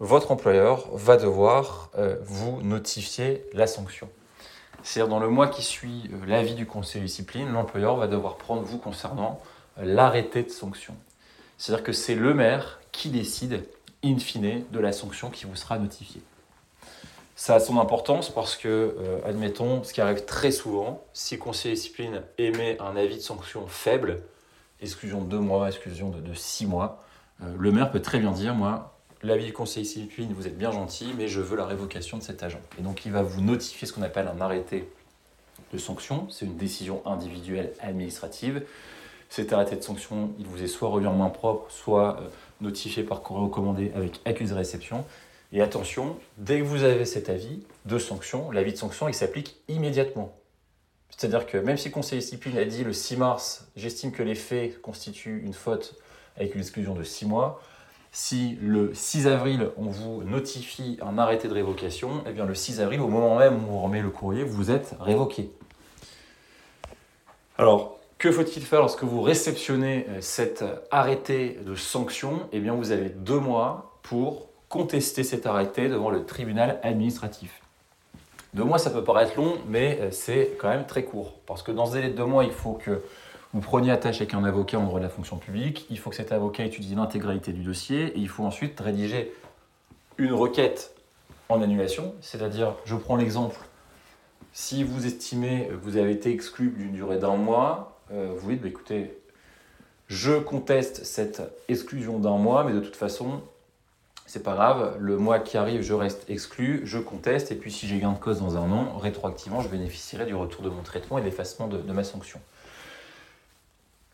votre 0.00 0.32
employeur 0.32 0.88
va 0.94 1.16
devoir 1.16 1.90
vous 2.22 2.60
notifier 2.62 3.44
la 3.52 3.68
sanction. 3.68 4.08
C'est-à-dire 4.82 5.08
dans 5.08 5.20
le 5.20 5.28
mois 5.28 5.46
qui 5.46 5.62
suit 5.62 6.10
l'avis 6.26 6.54
du 6.56 6.66
conseil 6.66 7.02
de 7.02 7.06
discipline, 7.06 7.52
l'employeur 7.52 7.94
va 7.94 8.08
devoir 8.08 8.36
prendre 8.36 8.62
vous 8.62 8.78
concernant 8.78 9.40
l'arrêté 9.80 10.42
de 10.42 10.50
sanction. 10.50 10.94
C'est-à-dire 11.58 11.84
que 11.84 11.92
c'est 11.92 12.14
le 12.14 12.34
maire 12.34 12.80
qui 12.90 13.08
décide 13.08 13.64
in 14.04 14.18
fine 14.18 14.64
de 14.70 14.80
la 14.80 14.92
sanction 14.92 15.30
qui 15.30 15.46
vous 15.46 15.56
sera 15.56 15.78
notifiée. 15.78 16.22
Ça 17.36 17.54
a 17.54 17.60
son 17.60 17.78
importance 17.80 18.30
parce 18.30 18.56
que, 18.56 18.96
admettons, 19.24 19.82
ce 19.84 19.92
qui 19.92 20.00
arrive 20.00 20.24
très 20.24 20.50
souvent, 20.50 21.02
si 21.12 21.36
le 21.36 21.40
conseil 21.40 21.72
de 21.72 21.76
discipline 21.76 22.22
émet 22.38 22.80
un 22.80 22.94
avis 22.96 23.16
de 23.16 23.20
sanction 23.20 23.66
faible, 23.66 24.22
exclusion 24.82 25.20
de 25.20 25.26
deux 25.26 25.38
mois, 25.38 25.68
exclusion 25.68 26.10
de, 26.10 26.34
six 26.34 26.66
mois, 26.66 27.02
euh, 27.42 27.54
le 27.58 27.72
maire 27.72 27.90
peut 27.90 28.02
très 28.02 28.18
bien 28.18 28.32
dire, 28.32 28.54
moi, 28.54 28.98
l'avis 29.22 29.46
du 29.46 29.52
conseil 29.52 29.84
discipline, 29.84 30.32
vous 30.34 30.46
êtes 30.46 30.58
bien 30.58 30.72
gentil, 30.72 31.14
mais 31.16 31.28
je 31.28 31.40
veux 31.40 31.56
la 31.56 31.66
révocation 31.66 32.18
de 32.18 32.22
cet 32.22 32.42
agent. 32.42 32.60
Et 32.78 32.82
donc 32.82 33.06
il 33.06 33.12
va 33.12 33.22
vous 33.22 33.40
notifier 33.40 33.86
ce 33.86 33.92
qu'on 33.92 34.02
appelle 34.02 34.28
un 34.28 34.40
arrêté 34.40 34.88
de 35.72 35.78
sanction, 35.78 36.28
c'est 36.30 36.44
une 36.44 36.56
décision 36.56 37.02
individuelle 37.06 37.72
administrative. 37.80 38.64
Cet 39.32 39.54
arrêté 39.54 39.76
de 39.76 39.80
sanction, 39.80 40.34
il 40.38 40.46
vous 40.46 40.62
est 40.62 40.66
soit 40.66 40.90
remis 40.90 41.06
en 41.06 41.14
main 41.14 41.30
propre, 41.30 41.64
soit 41.70 42.20
euh, 42.20 42.28
notifié 42.60 43.02
par 43.02 43.22
courrier 43.22 43.44
recommandé 43.46 43.90
avec 43.94 44.20
accusé 44.26 44.52
de 44.52 44.58
réception. 44.58 45.06
Et 45.54 45.62
attention, 45.62 46.18
dès 46.36 46.58
que 46.58 46.64
vous 46.64 46.82
avez 46.82 47.06
cet 47.06 47.30
avis 47.30 47.62
de 47.86 47.98
sanction, 47.98 48.50
l'avis 48.50 48.72
de 48.72 48.76
sanction, 48.76 49.08
il 49.08 49.14
s'applique 49.14 49.56
immédiatement. 49.68 50.36
C'est-à-dire 51.08 51.46
que 51.46 51.56
même 51.56 51.78
si 51.78 51.90
conseil 51.90 52.18
discipline 52.18 52.58
a 52.58 52.66
dit 52.66 52.84
le 52.84 52.92
6 52.92 53.16
mars, 53.16 53.66
j'estime 53.74 54.12
que 54.12 54.22
les 54.22 54.34
faits 54.34 54.82
constituent 54.82 55.40
une 55.42 55.54
faute 55.54 55.94
avec 56.36 56.54
une 56.54 56.60
exclusion 56.60 56.92
de 56.94 57.02
6 57.02 57.24
mois. 57.24 57.62
Si 58.10 58.58
le 58.60 58.92
6 58.92 59.28
avril, 59.28 59.70
on 59.78 59.86
vous 59.86 60.24
notifie 60.24 60.98
un 61.00 61.16
arrêté 61.16 61.48
de 61.48 61.54
révocation, 61.54 62.22
eh 62.28 62.32
bien 62.32 62.44
le 62.44 62.54
6 62.54 62.82
avril, 62.82 63.00
au 63.00 63.08
moment 63.08 63.38
même 63.38 63.66
où 63.66 63.72
on 63.72 63.80
remet 63.80 64.02
le 64.02 64.10
courrier, 64.10 64.44
vous 64.44 64.70
êtes 64.70 64.94
révoqué. 65.00 65.50
Alors, 67.56 68.01
que 68.22 68.30
faut-il 68.30 68.62
faire 68.62 68.78
lorsque 68.78 69.02
vous 69.02 69.20
réceptionnez 69.20 70.06
euh, 70.08 70.18
cet 70.20 70.64
arrêté 70.92 71.58
de 71.66 71.74
sanction? 71.74 72.48
Eh 72.52 72.60
bien, 72.60 72.72
vous 72.72 72.92
avez 72.92 73.08
deux 73.08 73.40
mois 73.40 73.98
pour 74.02 74.46
contester 74.68 75.24
cet 75.24 75.44
arrêté 75.44 75.88
devant 75.88 76.08
le 76.08 76.24
tribunal 76.24 76.78
administratif. 76.84 77.60
Deux 78.54 78.62
mois, 78.62 78.78
ça 78.78 78.90
peut 78.90 79.02
paraître 79.02 79.36
long, 79.36 79.54
mais 79.66 79.98
euh, 80.00 80.12
c'est 80.12 80.56
quand 80.60 80.68
même 80.68 80.86
très 80.86 81.02
court. 81.02 81.40
Parce 81.46 81.64
que 81.64 81.72
dans 81.72 81.86
ce 81.86 81.94
délai 81.94 82.10
de 82.10 82.16
deux 82.16 82.24
mois, 82.24 82.44
il 82.44 82.52
faut 82.52 82.74
que 82.74 83.02
vous 83.52 83.60
preniez 83.60 83.90
attache 83.90 84.18
avec 84.20 84.34
un 84.34 84.44
avocat 84.44 84.78
en 84.78 84.84
droit 84.84 85.00
de 85.00 85.04
la 85.04 85.10
fonction 85.10 85.38
publique, 85.38 85.84
il 85.90 85.98
faut 85.98 86.10
que 86.10 86.16
cet 86.16 86.30
avocat 86.30 86.64
étudie 86.64 86.94
l'intégralité 86.94 87.52
du 87.52 87.64
dossier 87.64 88.04
et 88.04 88.18
il 88.18 88.28
faut 88.28 88.44
ensuite 88.44 88.78
rédiger 88.78 89.34
une 90.16 90.32
requête 90.32 90.94
en 91.48 91.60
annulation, 91.60 92.14
c'est-à-dire, 92.20 92.76
je 92.84 92.94
prends 92.94 93.16
l'exemple, 93.16 93.58
si 94.52 94.84
vous 94.84 95.06
estimez 95.06 95.66
que 95.66 95.74
vous 95.74 95.96
avez 95.96 96.12
été 96.12 96.30
exclu 96.30 96.70
d'une 96.70 96.92
durée 96.92 97.18
d'un 97.18 97.36
mois, 97.36 97.88
euh, 97.88 97.91
vous 98.12 98.50
dites, 98.50 98.62
bah, 98.62 98.68
écoutez, 98.68 99.16
je 100.08 100.38
conteste 100.38 101.04
cette 101.04 101.42
exclusion 101.68 102.18
d'un 102.18 102.36
mois, 102.36 102.64
mais 102.64 102.72
de 102.72 102.80
toute 102.80 102.96
façon, 102.96 103.40
c'est 104.26 104.42
pas 104.42 104.54
grave, 104.54 104.96
le 104.98 105.16
mois 105.18 105.38
qui 105.38 105.56
arrive, 105.56 105.82
je 105.82 105.94
reste 105.94 106.28
exclu, 106.28 106.82
je 106.84 106.98
conteste, 106.98 107.52
et 107.52 107.54
puis 107.54 107.72
si 107.72 107.86
j'ai 107.86 107.98
gain 107.98 108.12
de 108.12 108.18
cause 108.18 108.40
dans 108.40 108.56
un 108.56 108.70
an, 108.70 108.98
rétroactivement, 108.98 109.60
je 109.60 109.68
bénéficierai 109.68 110.26
du 110.26 110.34
retour 110.34 110.62
de 110.62 110.68
mon 110.70 110.82
traitement 110.82 111.18
et 111.18 111.22
l'effacement 111.22 111.66
de 111.66 111.92
ma 111.92 112.04
sanction. 112.04 112.40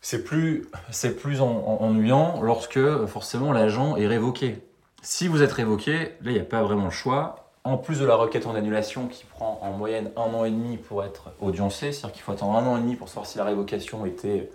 C'est 0.01 0.23
plus, 0.23 0.67
c'est 0.91 1.17
plus 1.17 1.41
ennuyant 1.41 2.41
lorsque 2.41 3.05
forcément 3.07 3.51
l'agent 3.51 3.97
est 3.97 4.07
révoqué. 4.07 4.57
Si 5.01 5.27
vous 5.27 5.41
êtes 5.41 5.51
révoqué, 5.51 6.15
là 6.21 6.31
il 6.31 6.33
n'y 6.33 6.39
a 6.39 6.45
pas 6.45 6.63
vraiment 6.63 6.85
le 6.85 6.91
choix. 6.91 7.48
En 7.69 7.77
plus 7.77 7.99
de 7.99 8.05
la 8.05 8.15
requête 8.15 8.47
en 8.47 8.55
annulation 8.55 9.05
qui 9.05 9.25
prend 9.25 9.59
en 9.61 9.73
moyenne 9.73 10.09
un 10.17 10.33
an 10.33 10.43
et 10.43 10.49
demi 10.49 10.77
pour 10.77 11.03
être 11.03 11.29
audiencée, 11.39 11.91
c'est-à-dire 11.91 12.13
qu'il 12.13 12.23
faut 12.23 12.31
attendre 12.31 12.55
un 12.57 12.65
an 12.65 12.77
et 12.77 12.79
demi 12.79 12.95
pour 12.95 13.09
savoir 13.09 13.27
si 13.27 13.37
la 13.37 13.43
révocation 13.43 14.07
était 14.07 14.49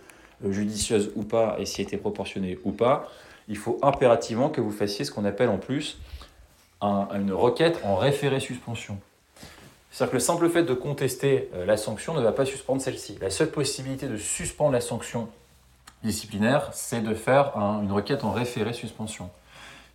euh, 0.44 0.50
judicieuse 0.50 1.12
ou 1.14 1.22
pas 1.22 1.54
et 1.60 1.64
si 1.64 1.80
était 1.80 1.96
proportionnée 1.96 2.58
ou 2.64 2.72
pas, 2.72 3.08
il 3.46 3.56
faut 3.56 3.78
impérativement 3.82 4.48
que 4.48 4.60
vous 4.60 4.72
fassiez 4.72 5.04
ce 5.04 5.12
qu'on 5.12 5.24
appelle 5.24 5.48
en 5.48 5.58
plus 5.58 6.00
une 6.82 7.32
requête 7.32 7.80
en 7.84 7.94
référé 7.94 8.40
suspension. 8.40 8.98
C'est-à-dire 9.92 10.10
que 10.10 10.16
le 10.16 10.20
simple 10.20 10.48
fait 10.50 10.64
de 10.64 10.74
contester 10.74 11.50
euh, 11.54 11.64
la 11.64 11.76
sanction 11.76 12.14
ne 12.14 12.20
va 12.20 12.32
pas 12.32 12.44
suspendre 12.44 12.82
celle-ci. 12.82 13.16
La 13.20 13.30
seule 13.30 13.52
possibilité 13.52 14.08
de 14.08 14.16
suspendre 14.16 14.72
la 14.72 14.80
sanction 14.80 15.28
disciplinaire, 16.02 16.70
c'est 16.72 17.00
de 17.00 17.14
faire 17.14 17.56
une 17.56 17.92
requête 17.92 18.24
en 18.24 18.32
référé 18.32 18.72
suspension. 18.72 19.30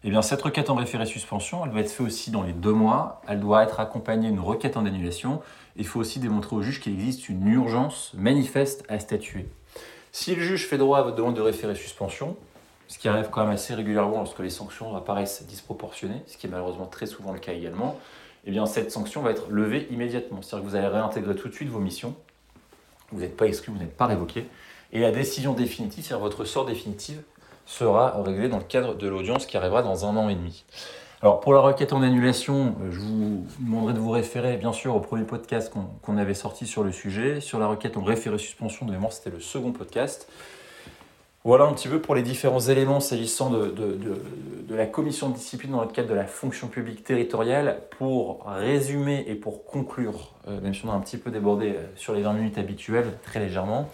Eh 0.05 0.09
bien, 0.09 0.21
cette 0.21 0.41
requête 0.41 0.69
en 0.69 0.75
référé 0.75 1.05
suspension, 1.05 1.65
elle 1.65 1.71
doit 1.71 1.81
être 1.81 1.91
faite 1.91 2.07
aussi 2.07 2.31
dans 2.31 2.43
les 2.43 2.53
deux 2.53 2.71
mois. 2.71 3.21
Elle 3.27 3.41
doit 3.41 3.63
être 3.63 3.81
accompagnée 3.81 4.29
d'une 4.29 4.39
requête 4.39 4.77
en 4.77 4.85
annulation. 4.85 5.41
Il 5.75 5.85
faut 5.85 5.99
aussi 5.99 6.19
démontrer 6.19 6.55
au 6.55 6.61
juge 6.61 6.79
qu'il 6.79 6.93
existe 6.93 7.27
une 7.27 7.45
urgence 7.47 8.11
manifeste 8.13 8.85
à 8.87 8.99
statuer. 8.99 9.49
Si 10.13 10.33
le 10.33 10.41
juge 10.41 10.67
fait 10.67 10.77
droit 10.77 10.99
à 10.99 11.01
votre 11.01 11.17
demande 11.17 11.35
de 11.35 11.41
référé 11.41 11.75
suspension, 11.75 12.37
ce 12.87 12.97
qui 12.97 13.09
arrive 13.09 13.29
quand 13.29 13.41
même 13.41 13.51
assez 13.51 13.75
régulièrement 13.75 14.17
lorsque 14.17 14.39
les 14.39 14.49
sanctions 14.49 14.95
apparaissent 14.95 15.45
disproportionnées, 15.45 16.23
ce 16.27 16.37
qui 16.37 16.47
est 16.47 16.49
malheureusement 16.49 16.87
très 16.87 17.05
souvent 17.05 17.33
le 17.33 17.39
cas 17.39 17.51
également, 17.51 17.99
eh 18.45 18.51
bien 18.51 18.65
cette 18.65 18.91
sanction 18.91 19.21
va 19.21 19.31
être 19.31 19.49
levée 19.49 19.87
immédiatement. 19.91 20.41
C'est-à-dire 20.41 20.65
que 20.65 20.69
vous 20.71 20.75
allez 20.75 20.87
réintégrer 20.87 21.35
tout 21.35 21.49
de 21.49 21.53
suite 21.53 21.69
vos 21.69 21.79
missions, 21.79 22.15
vous 23.11 23.19
n'êtes 23.19 23.37
pas 23.37 23.45
exclu, 23.45 23.73
vous 23.73 23.79
n'êtes 23.79 23.95
pas 23.95 24.07
révoqué, 24.07 24.47
et 24.91 25.01
la 25.01 25.11
décision 25.11 25.53
définitive, 25.53 26.05
c'est-à-dire 26.05 26.23
votre 26.23 26.45
sort 26.45 26.65
définitif, 26.65 27.17
sera 27.69 28.21
réglé 28.23 28.49
dans 28.49 28.57
le 28.57 28.63
cadre 28.63 28.95
de 28.95 29.07
l'audience 29.07 29.45
qui 29.45 29.55
arrivera 29.55 29.83
dans 29.83 30.05
un 30.05 30.17
an 30.17 30.27
et 30.27 30.35
demi. 30.35 30.65
Alors 31.21 31.39
pour 31.39 31.53
la 31.53 31.59
requête 31.59 31.93
en 31.93 32.01
annulation, 32.01 32.75
euh, 32.81 32.91
je 32.91 32.99
vous 32.99 33.45
demanderai 33.59 33.93
de 33.93 33.99
vous 33.99 34.09
référer 34.09 34.57
bien 34.57 34.73
sûr 34.73 34.95
au 34.95 34.99
premier 34.99 35.23
podcast 35.23 35.71
qu'on 36.01 36.17
avait 36.17 36.33
sorti 36.33 36.65
sur 36.65 36.83
le 36.83 36.91
sujet. 36.91 37.41
Sur 37.41 37.59
la 37.59 37.67
requête 37.67 37.95
en 37.95 38.01
référé 38.01 38.39
suspension 38.39 38.85
de 38.87 38.91
mémoire, 38.91 39.13
c'était 39.13 39.29
le 39.29 39.39
second 39.39 39.71
podcast. 39.71 40.27
Voilà 41.43 41.65
un 41.65 41.73
petit 41.73 41.87
peu 41.87 42.01
pour 42.01 42.15
les 42.15 42.23
différents 42.23 42.59
éléments 42.59 42.99
s'agissant 42.99 43.49
de, 43.49 43.67
de, 43.67 44.75
la 44.75 44.85
commission 44.85 45.29
de 45.29 45.35
discipline 45.35 45.71
dans 45.71 45.81
le 45.81 45.87
cadre 45.87 46.09
de 46.09 46.13
la 46.13 46.25
fonction 46.25 46.67
publique 46.67 47.03
territoriale. 47.03 47.81
Pour 47.97 48.45
résumer 48.45 49.25
et 49.27 49.35
pour 49.35 49.65
conclure, 49.65 50.33
euh, 50.47 50.59
même 50.61 50.73
si 50.73 50.85
on 50.85 50.89
a 50.89 50.93
un 50.93 50.99
petit 51.01 51.17
peu 51.17 51.31
débordé 51.31 51.75
euh, 51.75 51.85
sur 51.95 52.13
les 52.13 52.23
20 52.23 52.33
minutes 52.33 52.57
habituelles, 52.57 53.17
très 53.23 53.39
légèrement, 53.39 53.89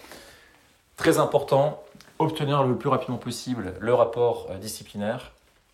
très 0.95 1.17
important, 1.17 1.83
obtenir 2.19 2.63
le 2.63 2.78
plus 2.78 2.89
rapidement 2.89 3.17
possible 3.17 3.73
le 3.80 3.93
rapport 3.93 4.47
euh, 4.49 4.58
disciplinaire, 4.58 5.34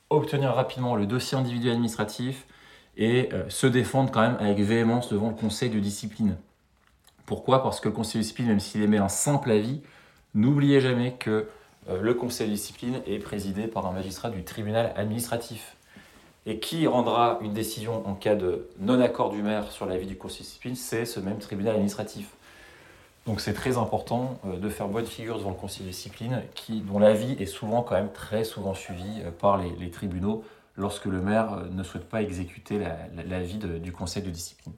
obtenir 0.09 0.53
rapidement 0.53 0.95
le 0.95 1.05
dossier 1.05 1.37
individuel 1.37 1.73
administratif 1.73 2.45
et 2.97 3.29
euh, 3.33 3.49
se 3.49 3.67
défendre 3.67 4.11
quand 4.11 4.21
même 4.21 4.37
avec 4.39 4.59
véhémence 4.59 5.09
devant 5.09 5.29
le 5.29 5.35
conseil 5.35 5.69
de 5.69 5.79
discipline. 5.79 6.35
Pourquoi? 7.25 7.63
Parce 7.63 7.79
que 7.79 7.87
le 7.87 7.93
conseil 7.93 8.19
de 8.19 8.23
discipline, 8.23 8.47
même 8.47 8.59
s'il 8.59 8.81
émet 8.81 8.97
un 8.97 9.07
simple 9.07 9.51
avis, 9.51 9.81
n'oubliez 10.33 10.81
jamais 10.81 11.13
que 11.13 11.47
euh, 11.89 12.01
le 12.01 12.13
conseil 12.13 12.47
de 12.47 12.53
discipline 12.53 13.01
est 13.07 13.19
présidé 13.19 13.67
par 13.67 13.85
un 13.85 13.91
magistrat 13.91 14.29
du 14.29 14.43
tribunal 14.43 14.93
administratif. 14.95 15.75
Et 16.47 16.59
qui 16.59 16.87
rendra 16.87 17.37
une 17.41 17.53
décision 17.53 18.05
en 18.07 18.15
cas 18.15 18.33
de 18.33 18.67
non-accord 18.79 19.29
du 19.29 19.43
maire 19.43 19.71
sur 19.71 19.85
l'avis 19.85 20.07
du 20.07 20.17
conseil 20.17 20.39
de 20.39 20.45
discipline? 20.45 20.75
C'est 20.75 21.05
ce 21.05 21.19
même 21.19 21.37
tribunal 21.37 21.75
administratif. 21.75 22.31
Donc 23.27 23.39
c'est 23.39 23.53
très 23.53 23.77
important 23.77 24.39
euh, 24.45 24.57
de 24.57 24.69
faire 24.69 24.87
bonne 24.87 25.05
figure 25.05 25.37
devant 25.37 25.51
le 25.51 25.55
conseil 25.55 25.85
de 25.85 25.91
discipline, 25.91 26.41
dont 26.69 26.99
l'avis 26.99 27.33
est 27.39 27.45
souvent 27.45 27.83
quand 27.83 27.95
même 27.95 28.11
très 28.11 28.43
souvent 28.43 28.73
suivi 28.73 29.21
euh, 29.21 29.31
par 29.31 29.57
les, 29.57 29.91
tribunaux 29.91 30.43
lorsque 30.75 31.05
le 31.05 31.21
maire 31.21 31.53
euh, 31.53 31.67
ne 31.69 31.83
souhaite 31.83 32.09
pas 32.09 32.21
exécuter 32.21 32.79
l'avis 33.27 33.57
du 33.57 33.91
conseil 33.91 34.23
de 34.23 34.29
discipline. 34.29 34.73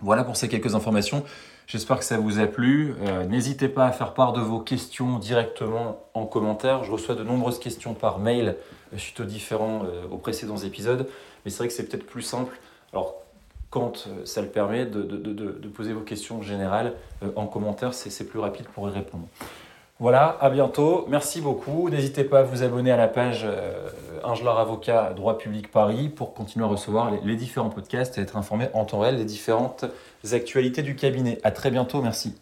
Voilà 0.00 0.24
pour 0.24 0.36
ces 0.36 0.48
quelques 0.48 0.74
informations. 0.74 1.24
J'espère 1.66 1.98
que 1.98 2.04
ça 2.04 2.18
vous 2.18 2.40
a 2.40 2.46
plu. 2.46 2.94
N'hésitez 3.30 3.68
pas 3.68 3.86
à 3.86 3.92
faire 3.92 4.12
part 4.12 4.34
de 4.34 4.40
vos 4.40 4.58
questions 4.58 5.18
directement 5.18 6.04
en 6.12 6.26
commentaire. 6.26 6.84
Je 6.84 6.90
reçois 6.90 7.14
de 7.14 7.22
nombreuses 7.22 7.58
questions 7.58 7.94
par 7.94 8.18
mail 8.18 8.56
suite 8.98 9.20
aux 9.20 9.24
différents, 9.24 9.82
aux 10.10 10.18
précédents 10.18 10.58
épisodes, 10.58 11.08
mais 11.44 11.50
c'est 11.50 11.58
vrai 11.58 11.68
que 11.68 11.72
c'est 11.72 11.84
peut-être 11.84 12.04
plus 12.04 12.20
simple. 12.20 12.58
Alors 12.92 13.23
quand 13.74 14.06
euh, 14.06 14.24
ça 14.24 14.40
le 14.40 14.46
permet, 14.46 14.86
de, 14.86 15.68
poser 15.74 15.92
vos 15.92 16.02
questions 16.02 16.42
générales 16.42 16.92
euh, 17.24 17.30
en 17.34 17.46
commentaire. 17.46 17.92
C'est 17.92 18.24
plus 18.24 18.38
rapide 18.38 18.66
pour 18.66 18.88
y 18.88 18.92
répondre. 18.92 19.26
Voilà, 19.98 20.38
à 20.40 20.48
bientôt. 20.48 21.06
Merci 21.08 21.40
beaucoup. 21.40 21.90
N'hésitez 21.90 22.22
pas 22.22 22.40
à 22.40 22.42
vous 22.44 22.62
abonner 22.62 22.92
à 22.92 22.96
la 22.96 23.08
page 23.08 23.42
euh, 23.44 23.88
Ingelard 24.22 24.60
Avocat 24.60 25.12
Droit 25.16 25.38
Public 25.38 25.72
Paris 25.72 26.08
pour 26.08 26.34
continuer 26.34 26.64
à 26.64 26.68
recevoir 26.68 27.10
les, 27.10 27.18
les 27.24 27.34
différents 27.34 27.68
podcasts 27.68 28.16
et 28.16 28.20
être 28.20 28.36
informé 28.36 28.68
en 28.74 28.84
temps 28.84 29.00
réel 29.00 29.16
des 29.16 29.24
différentes 29.24 29.84
actualités 30.30 30.82
du 30.82 30.94
cabinet. 30.94 31.40
À 31.42 31.50
très 31.50 31.72
bientôt. 31.72 32.00
Merci. 32.00 32.36